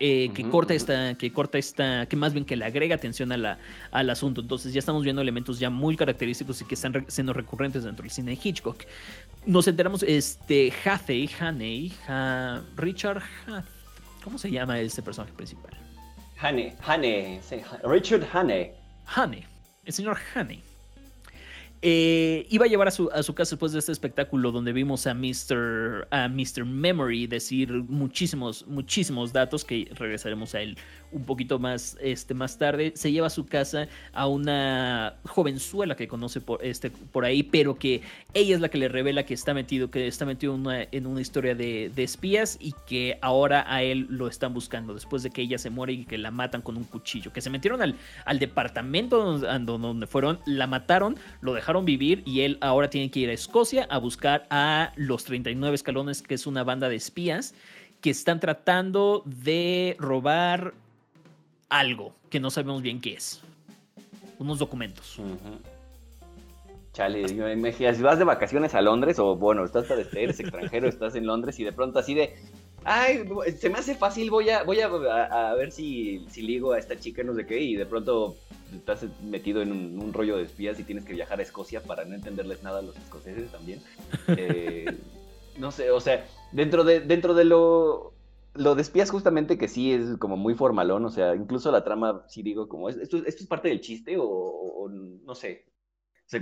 [0.01, 2.95] Eh, que uh -huh, corta esta, que corta esta, que más bien que le agrega
[2.95, 3.59] atención a la,
[3.91, 4.41] al asunto.
[4.43, 8.13] Entonces ya estamos viendo elementos ya muy característicos y que están siendo recurrentes dentro del
[8.13, 8.85] cine de Hitchcock.
[9.45, 13.67] Nos enteramos, este, Hathey, Haney, ha, Richard Hath,
[14.23, 15.77] ¿cómo se llama este personaje principal?
[16.41, 17.41] Haney, Haney,
[17.83, 18.71] Richard Haney.
[19.17, 19.45] Haney,
[19.85, 20.63] el señor Haney.
[21.81, 25.07] Eh, iba a llevar a su, a su, casa después de este espectáculo donde vimos
[25.07, 26.09] a Mr.
[26.11, 26.65] a Mr.
[26.65, 30.77] Memory decir muchísimos, muchísimos datos que regresaremos a él
[31.13, 32.93] un poquito más, este, más tarde.
[32.95, 37.79] Se lleva a su casa a una jovenzuela que conoce por, este, por ahí, pero
[37.79, 38.03] que
[38.35, 41.55] ella es la que le revela que está metido, que está metido en una, historia
[41.55, 45.71] de, espías y que ahora a él lo están buscando después de que ella se
[45.71, 47.33] muere y que la matan con un cuchillo.
[47.33, 52.43] Que se metieron al, al departamento donde, donde fueron, la mataron, lo dejaron vivir y
[52.43, 56.47] él ahora tiene que ir a Escocia a buscar a los 39 escalones, que es
[56.47, 57.55] una banda de espías
[58.01, 60.75] que están tratando de robar
[61.69, 63.41] algo que no sabemos bien qué es.
[64.39, 65.19] Unos documentos.
[65.19, 65.79] Uh -huh.
[66.99, 71.59] Chale, si vas de vacaciones a Londres o bueno, estás eres extranjero, estás en Londres
[71.61, 72.35] y de pronto así de,
[72.83, 73.25] ay,
[73.57, 77.23] se me hace fácil, voy a, voy a, ver si, si ligo a esta chica,
[77.23, 78.37] no sé qué, y de pronto
[78.75, 82.17] estás metido en un, rollo de espías y tienes que viajar a Escocia para no
[82.17, 83.81] entenderles nada a los escoceses también.
[84.37, 84.87] Eh,
[85.57, 88.13] no sé, o sea, dentro de, dentro de lo,
[88.59, 92.25] lo de espías justamente que sí es como muy formalón, o sea, incluso la trama,
[92.29, 95.65] sí digo, como, ¿esto, esto es parte del chiste o, no sé?
[96.27, 96.39] Se,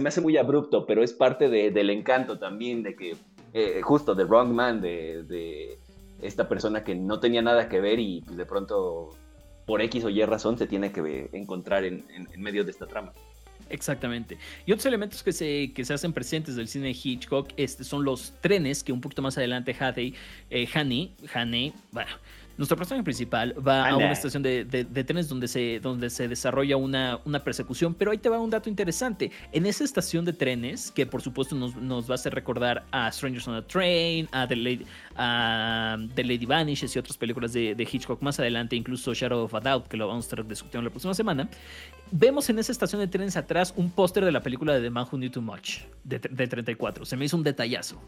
[0.00, 3.16] me hace muy abrupto, pero es parte del encanto también, de que,
[3.54, 5.78] eh, justo, de Wrong Man, de, de
[6.20, 9.10] esta persona que no tenía nada que ver y pues, de pronto
[9.66, 12.04] por X o Y razón se tiene que encontrar en,
[12.36, 13.12] medio de esta trama.
[13.70, 14.36] Exactamente.
[14.66, 18.04] Y otros elementos que se, que se hacen presentes del cine de Hitchcock este, son
[18.04, 20.14] los trenes, que un poquito más adelante Haney,
[20.50, 22.10] eh, Haney, bueno,
[22.60, 24.66] nuestro personaje principal va a una estación de,
[25.06, 28.68] trenes donde se, donde se desarrolla una, una, persecución, pero ahí te va un dato
[28.68, 29.30] interesante.
[29.50, 33.10] En esa estación de trenes, que por supuesto nos, nos va a hacer recordar a
[33.10, 34.84] Strangers on a Train, a The Lady,
[35.16, 39.60] a The Lady Vanishes y otras películas de, Hitchcock más adelante, incluso Shadow of a
[39.60, 41.48] Doubt, que lo vamos a estar discutiendo la próxima semana,
[42.10, 45.06] vemos en esa estación de trenes atrás un póster de la película de The Man
[45.10, 47.06] Who Knew Too Much, de, de 34.
[47.06, 47.98] Se me hizo un detallazo.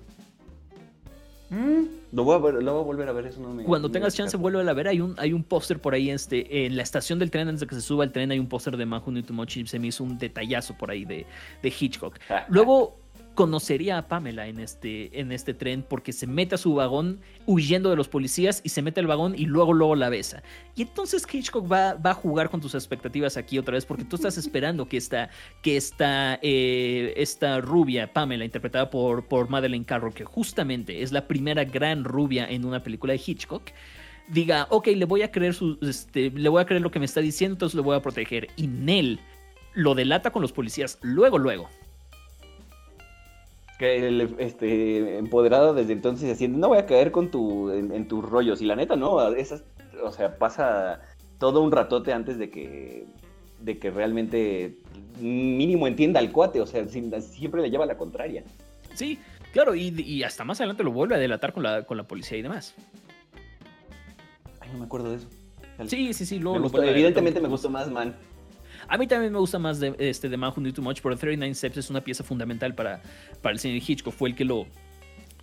[1.53, 1.85] Mm.
[2.13, 4.39] Lo, voy a lo, voy a volver a ver, eso no me, Cuando tengas chance,
[4.39, 4.89] vuelve a ver.
[4.89, 7.67] Hay un, hay un póster por ahí este, en la estación del tren, antes de
[7.67, 10.19] que se suba el tren, hay un póster de Manju y Se me hizo un
[10.19, 11.27] detallazo por ahí de,
[11.63, 12.19] de Hitchcock.
[12.49, 12.97] Luego,
[13.35, 17.91] conocería a Pamela en este, en este tren porque se mete a su vagón huyendo
[17.91, 20.43] de los policías y se mete al vagón y luego luego la besa.
[20.76, 24.16] Y entonces Hitchcock va, va a jugar con tus expectativas aquí otra vez porque tú
[24.16, 25.30] estás esperando que esta,
[25.62, 31.26] que esta, eh, esta rubia, Pamela, interpretada por, por Madeleine Carroll, que justamente es la
[31.26, 33.70] primera gran rubia en una película de Hitchcock,
[34.28, 37.07] diga, ok, le voy a creer, su, este, le voy a creer lo que me
[37.07, 38.49] está diciendo, entonces le voy a proteger.
[38.57, 39.20] Y Nell
[39.74, 41.68] lo delata con los policías luego, luego
[43.83, 48.62] que este, empoderado desde entonces haciendo, no voy a caer con tu, en, tus rollos.
[48.62, 49.64] Y la neta, no, esas,
[50.05, 51.01] o sea, pasa
[51.41, 53.09] todo un ratote antes de que,
[53.59, 54.78] de que realmente
[55.20, 58.45] mínimo entienda al cuate, o sea, siempre le lleva la contraria.
[58.95, 59.18] Sí,
[59.53, 62.43] claro, y, hasta más adelante lo vuelve a delatar con la, con la policía y
[62.43, 62.76] demás.
[64.61, 65.28] Ay, no me acuerdo de eso.
[65.89, 68.14] Sí, sí, sí, evidentemente me gustó más Man.
[68.93, 71.16] A mí también me gusta más de, este, de Man Who Knew Too Much, pero
[71.16, 73.01] 39 Steps es una pieza fundamental para,
[73.40, 74.12] para el cine de Hitchcock.
[74.12, 74.66] Fue el que lo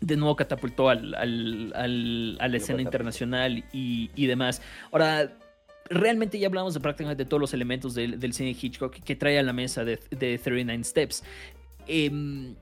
[0.01, 4.61] de nuevo catapultó al, al, a la escena internacional y, y demás.
[4.91, 5.35] Ahora,
[5.89, 9.39] realmente ya hablamos de prácticamente todos los elementos del, del cine de Hitchcock que trae
[9.39, 11.23] a la mesa de, de 39 Steps.
[11.87, 12.53] Em,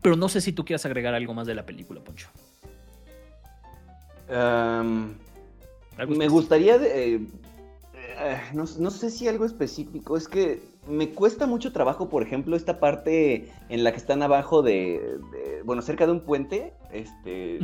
[0.00, 2.26] pero no sé si tú quieras agregar algo más de la película, Poncho.
[6.08, 7.20] me gustaría de, eh,
[8.24, 12.80] eh, no, sé si algo específico, es que me cuesta mucho trabajo, por ejemplo, esta
[12.80, 15.18] parte en la que están abajo de,
[15.64, 17.60] bueno, cerca de un puente, este,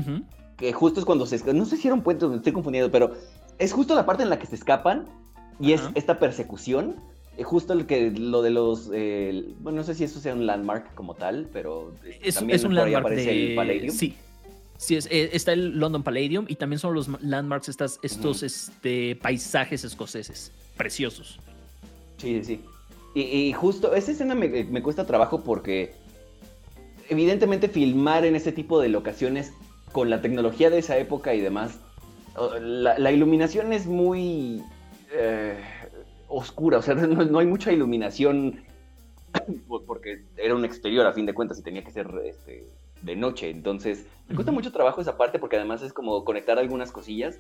[0.57, 3.13] que justo es cuando se, no sé si era un puente, donde estoy confundido, pero
[3.59, 5.07] es justo la parte en la que se escapan
[5.61, 6.97] y es esta persecución,
[7.37, 10.47] eh, justo el que lo de los, eh, bueno, no sé si eso sea un
[10.47, 13.91] landmark como tal, pero es, también un landmark de...
[13.91, 14.17] Sí,
[14.79, 19.83] Sí, eh, está el London Palladium y también son los landmarks, estas, estos este, paisajes
[19.85, 21.41] escoceses, preciosos.
[22.17, 22.61] Sí, sí.
[23.15, 25.95] Y, justo, esa escena me, cuesta trabajo porque
[27.09, 29.53] evidentemente filmar en ese tipo de locaciones
[29.91, 31.81] con la tecnología de esa época y demás,
[32.61, 34.63] la, iluminación es muy
[35.13, 35.59] eh,
[36.29, 38.63] oscura, o sea, no, hay mucha iluminación
[39.87, 42.69] porque era un exterior a fin de cuentas y tenía que ser este,
[43.03, 43.51] de noche.
[43.51, 47.39] Entonces, me cuesta mucho trabajo esa parte porque además es como conectar algunas cosillas.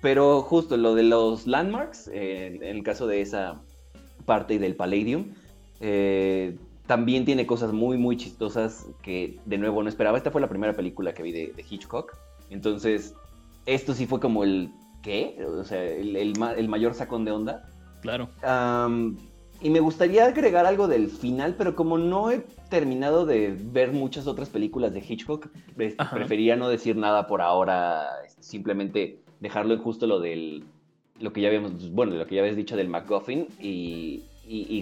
[0.00, 3.60] Pero justo lo de los landmarks, eh, en el caso de esa
[4.24, 5.34] parte del Palladium,
[5.80, 10.16] eh, también tiene cosas muy, muy chistosas que de nuevo no esperaba.
[10.16, 12.16] Esta fue la primera película que vi de, Hitchcock.
[12.48, 13.14] Entonces,
[13.66, 14.72] esto sí fue como el,
[15.02, 15.36] ¿qué?
[15.46, 17.68] O sea, el, el, mayor sacón de onda.
[18.00, 18.30] Claro.
[19.62, 22.38] Y me gustaría agregar algo del final, pero como no he
[22.70, 28.08] terminado de ver muchas otras películas de Hitchcock, prefería no decir nada por ahora,
[28.40, 30.64] simplemente dejarlo en justo lo del
[31.20, 34.22] lo que ya habíamos, bueno, lo que ya habías dicho del MacGuffin y,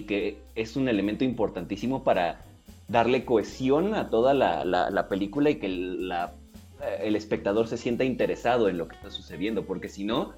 [0.07, 2.39] que es un elemento importantísimo para
[2.87, 8.87] darle cohesión a toda la, película y que el espectador se sienta interesado en lo
[8.87, 10.33] que está sucediendo, porque si no,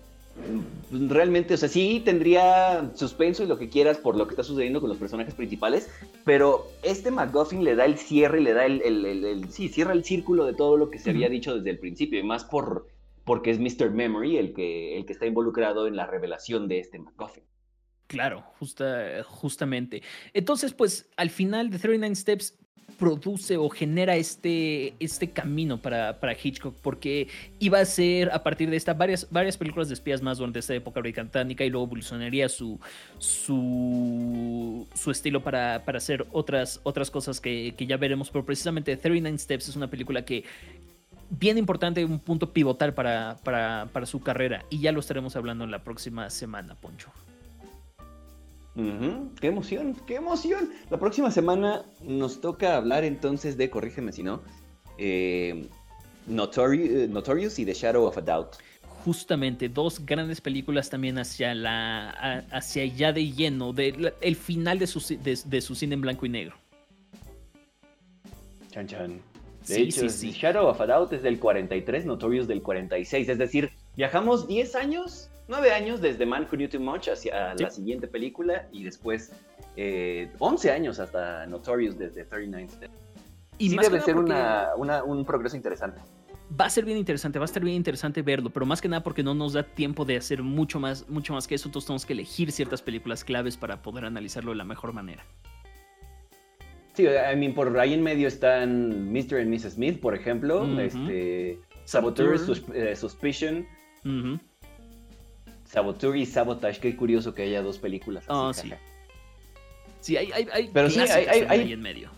[0.91, 4.81] realmente, o sea, sí tendría suspenso y lo que quieras por lo que está sucediendo
[4.81, 5.89] con los personajes principales,
[6.25, 10.03] pero este McGuffin le da el cierre y le da el, el, sí, cierra el
[10.03, 12.87] círculo de todo lo que se había dicho desde el principio, y más por
[13.23, 13.91] porque es Mr.
[13.91, 17.43] Memory el que, el que está involucrado en la revelación de este McGuffin.
[18.07, 20.01] Claro, justa, justamente.
[20.33, 22.59] Entonces, pues al final de 39 Steps
[23.01, 28.77] produce o genera este, este camino para, Hitchcock, porque iba a ser a partir de
[28.77, 32.79] esta varias, varias películas de espías más durante esta época británica y luego evolucionaría su,
[33.17, 38.95] su, su estilo para, para, hacer otras, otras cosas que, que ya veremos, pero precisamente
[38.95, 40.43] 39 Steps es una película que
[41.31, 45.63] bien importante, un punto pivotal para, para, para su carrera y ya lo estaremos hablando
[45.63, 47.09] en la próxima semana, Poncho.
[48.75, 50.69] Qué emoción, qué emoción.
[50.89, 54.41] La próxima semana nos toca hablar entonces de, corrígeme si no,
[54.97, 55.67] eh,
[56.27, 58.55] Notorious, Notorious, y The Shadow of a Doubt.
[59.03, 64.87] Justamente, dos grandes películas también hacia la hacia ya de lleno, de, el final de
[64.87, 66.55] su, de, su cine en blanco y negro.
[68.69, 69.21] Chan chan.
[69.67, 74.47] De hecho, Shadow of a Doubt es del 43, Notorious del 46, es decir, viajamos
[74.47, 78.83] 10 años nueve años desde Man Who Knew Too Much hacia la siguiente película y
[78.83, 79.33] después
[79.75, 82.93] eh, 11 años hasta Notorious desde 39 Steps.
[83.57, 86.01] Y sí debe ser un progreso interesante.
[86.59, 89.03] Va a ser bien interesante, va a estar bien interesante verlo, pero más que nada
[89.03, 92.05] porque no nos da tiempo de hacer mucho más, mucho más que eso, entonces tenemos
[92.05, 95.23] que elegir ciertas películas claves para poder analizarlo de la mejor manera.
[96.93, 99.39] Sí, I mean, por ahí en medio están Mr.
[99.39, 99.73] and Mrs.
[99.75, 102.35] Smith, por ejemplo, este, Saboteur,
[102.73, 103.65] eh, Suspicion,
[105.71, 108.25] Saboteur y Sabotage, qué curioso que haya dos películas.
[108.27, 108.73] Así, oh, sí.
[110.01, 112.09] Sí, hay, hay, hay Pero sí, hay, hay, ahí en medio.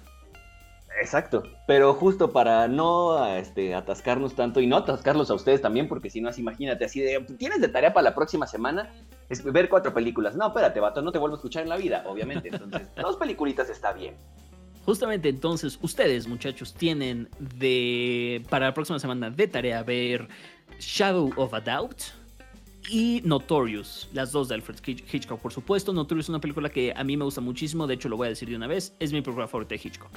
[1.00, 6.10] Exacto, pero justo para no este, atascarnos tanto y no atascarlos a ustedes también, porque
[6.10, 8.92] si no, imagínate, así de, tienes de tarea para la próxima semana
[9.30, 10.36] es ver cuatro películas.
[10.36, 12.50] No, espérate, vato, no te vuelvo a escuchar en la vida, obviamente.
[12.50, 14.16] Entonces, dos peliculitas está bien.
[14.86, 20.28] Justamente entonces, ustedes, muchachos, tienen de para la próxima semana de tarea ver
[20.80, 22.02] Shadow of a Doubt,
[22.90, 25.94] y Notorious, las dos de Alfred Hitchcock, por supuesto.
[25.94, 28.30] Notorious es una película que a mí me gusta muchísimo, de hecho lo voy a
[28.30, 30.12] decir de una vez, es mi película favorita de Hitchcock.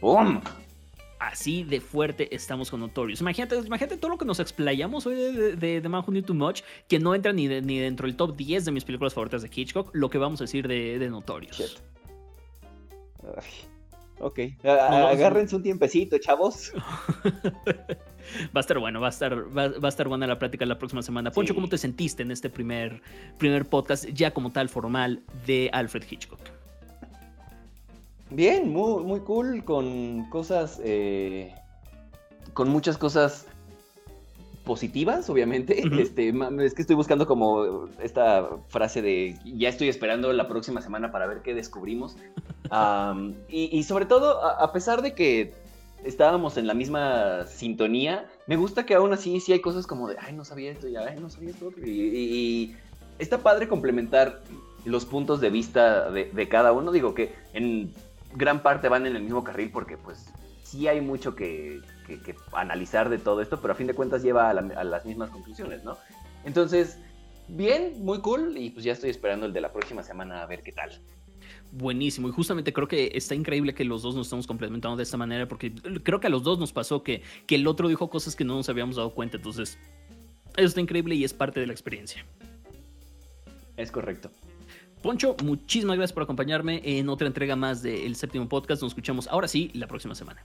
[0.00, 0.40] ¡Bum!
[1.18, 3.20] Así de fuerte estamos con Notorious.
[3.20, 6.34] Imagínate, imagínate todo lo que nos explayamos hoy de, de, The Man Who Knew Too
[6.34, 9.50] Much, que no entra ni, ni dentro del top 10 de mis películas favoritas de
[9.52, 11.82] Hitchcock, lo que vamos a decir de, de Notorious.
[14.20, 16.72] Ok, agárrense un tiempecito, chavos.
[18.56, 21.02] va a estar bueno, va a estar, va, a estar buena la plática la próxima
[21.02, 21.30] semana.
[21.30, 23.02] Poncho, ¿cómo te sentiste en este primer,
[23.38, 26.40] primer podcast ya como tal formal de Alfred Hitchcock?
[28.30, 31.54] Bien, muy, muy cool, con cosas, eh,
[32.52, 33.46] con muchas cosas
[34.68, 35.82] positivas, obviamente.
[36.00, 36.28] este,
[36.60, 41.26] es que estoy buscando como esta frase de ya estoy esperando la próxima semana para
[41.26, 42.16] ver qué descubrimos.
[43.48, 45.54] y, sobre todo, a, pesar de que
[46.04, 50.16] estábamos en la misma sintonía, me gusta que aún así sí hay cosas como de,
[50.20, 51.70] ay, no sabía esto, ya, ay, no sabía esto.
[51.84, 52.74] Y,
[53.18, 54.42] está padre complementar
[54.84, 56.92] los puntos de vista de, cada uno.
[56.92, 57.92] Digo que en
[58.34, 60.26] gran parte van en el mismo carril porque pues
[60.62, 61.80] sí hay mucho que,
[62.52, 65.98] analizar de todo esto, pero a fin de cuentas lleva a las mismas conclusiones, ¿no?
[66.44, 66.98] Entonces,
[67.48, 70.62] bien, muy cool y pues ya estoy esperando el de la próxima semana a ver
[70.62, 71.02] qué tal
[71.72, 72.28] buenísimo.
[72.28, 75.48] Y justamente creo que está increíble que los dos nos estamos complementando de esta manera,
[75.48, 78.44] porque creo que a los dos nos pasó que, que el otro dijo cosas que
[78.44, 79.36] no nos habíamos dado cuenta.
[79.36, 79.78] Entonces,
[80.56, 82.24] eso está increíble y es parte de la experiencia.
[83.76, 84.30] Es correcto.
[85.02, 88.82] Poncho, muchísimas gracias por acompañarme en otra entrega más del séptimo podcast.
[88.82, 90.44] Nos escuchamos ahora sí la próxima semana.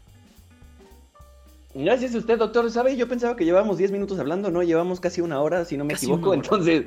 [1.73, 2.69] Gracias a usted, doctor.
[2.69, 2.95] ¿Sabe?
[2.95, 4.61] Yo pensaba que llevábamos 10 minutos hablando, ¿no?
[4.61, 6.33] Llevamos casi una hora, si no me equivoco.
[6.35, 6.85] Entonces,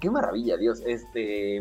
[0.00, 0.82] qué maravilla, Dios.
[0.86, 1.60] Este,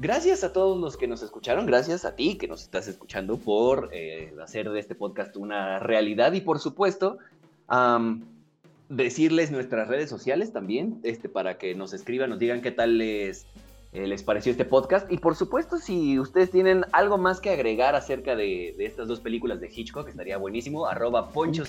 [0.00, 3.90] Gracias a todos los que nos escucharon, gracias a ti que nos estás escuchando por
[3.92, 7.18] eh, hacer de este podcast una realidad y por supuesto
[8.88, 13.44] decirles nuestras redes sociales también, este, para que nos escriban, nos digan qué tal les,
[13.92, 15.12] eh, les pareció este podcast.
[15.12, 19.60] Y por supuesto si ustedes tienen algo más que agregar acerca de, estas dos películas
[19.60, 21.64] de Hitchcock, estaría buenísimo, arroba Poncho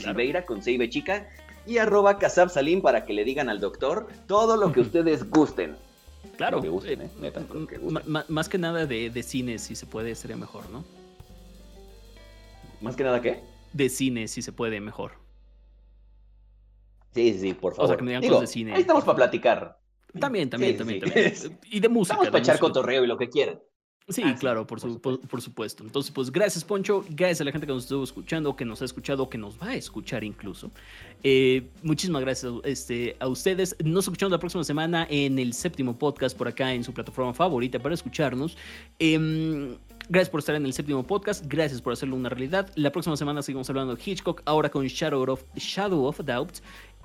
[0.47, 1.27] con Seibe Chica
[1.67, 5.75] y arroba Casab Salim para que le digan al doctor todo lo que ustedes gusten.
[6.41, 6.83] Claro.
[6.85, 8.23] Eh, ¿eh?
[8.27, 10.83] Más que nada de, cine, si se puede, sería mejor, ¿no?
[12.81, 13.43] ¿Más que nada qué?
[13.73, 15.11] De cine, si se puede, mejor.
[17.13, 17.85] Sí, sí, por favor.
[17.85, 18.73] O sea, que me digan cosas de cine.
[18.73, 19.79] Ahí estamos para platicar.
[20.19, 21.03] También, también, también,
[21.69, 22.15] Y de música.
[22.15, 23.59] Estamos para echar cotorreo y lo que quieran.
[24.11, 25.83] Sí, ah, claro, por, por, supuesto.
[25.83, 27.05] Entonces, pues gracias, Poncho.
[27.09, 29.69] Gracias a la gente que nos estuvo escuchando, que nos ha escuchado, que nos va
[29.69, 30.71] a escuchar incluso.
[31.23, 33.75] Eh, muchísimas gracias este, a ustedes.
[33.83, 37.79] Nos escuchamos la próxima semana en el séptimo podcast por acá en su plataforma favorita
[37.79, 38.57] para escucharnos.
[38.99, 39.77] Em,
[40.09, 41.45] gracias por estar en el séptimo podcast.
[41.47, 42.69] Gracias por hacerlo una realidad.
[42.75, 46.57] La próxima semana seguimos hablando de Hitchcock, ahora con Shadow of, Shadow of Doubt.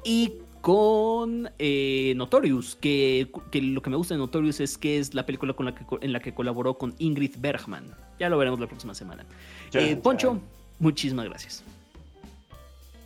[0.05, 0.33] Y
[0.67, 5.53] con eh, Notorious, que, lo que me gusta de Notorious es que es la película
[5.53, 7.95] con la que, en la que colaboró con Ingrid Bergman.
[8.19, 9.25] Ya lo veremos la próxima semana.
[9.75, 10.41] Eh, Poncho,
[10.81, 11.63] muchísimas gracias.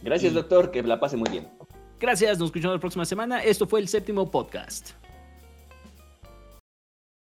[0.02, 1.48] Gracias, doctor, que la pase muy bien.
[2.00, 3.42] Gracias, nos escuchamos la próxima semana.
[3.42, 4.92] Esto fue el séptimo podcast.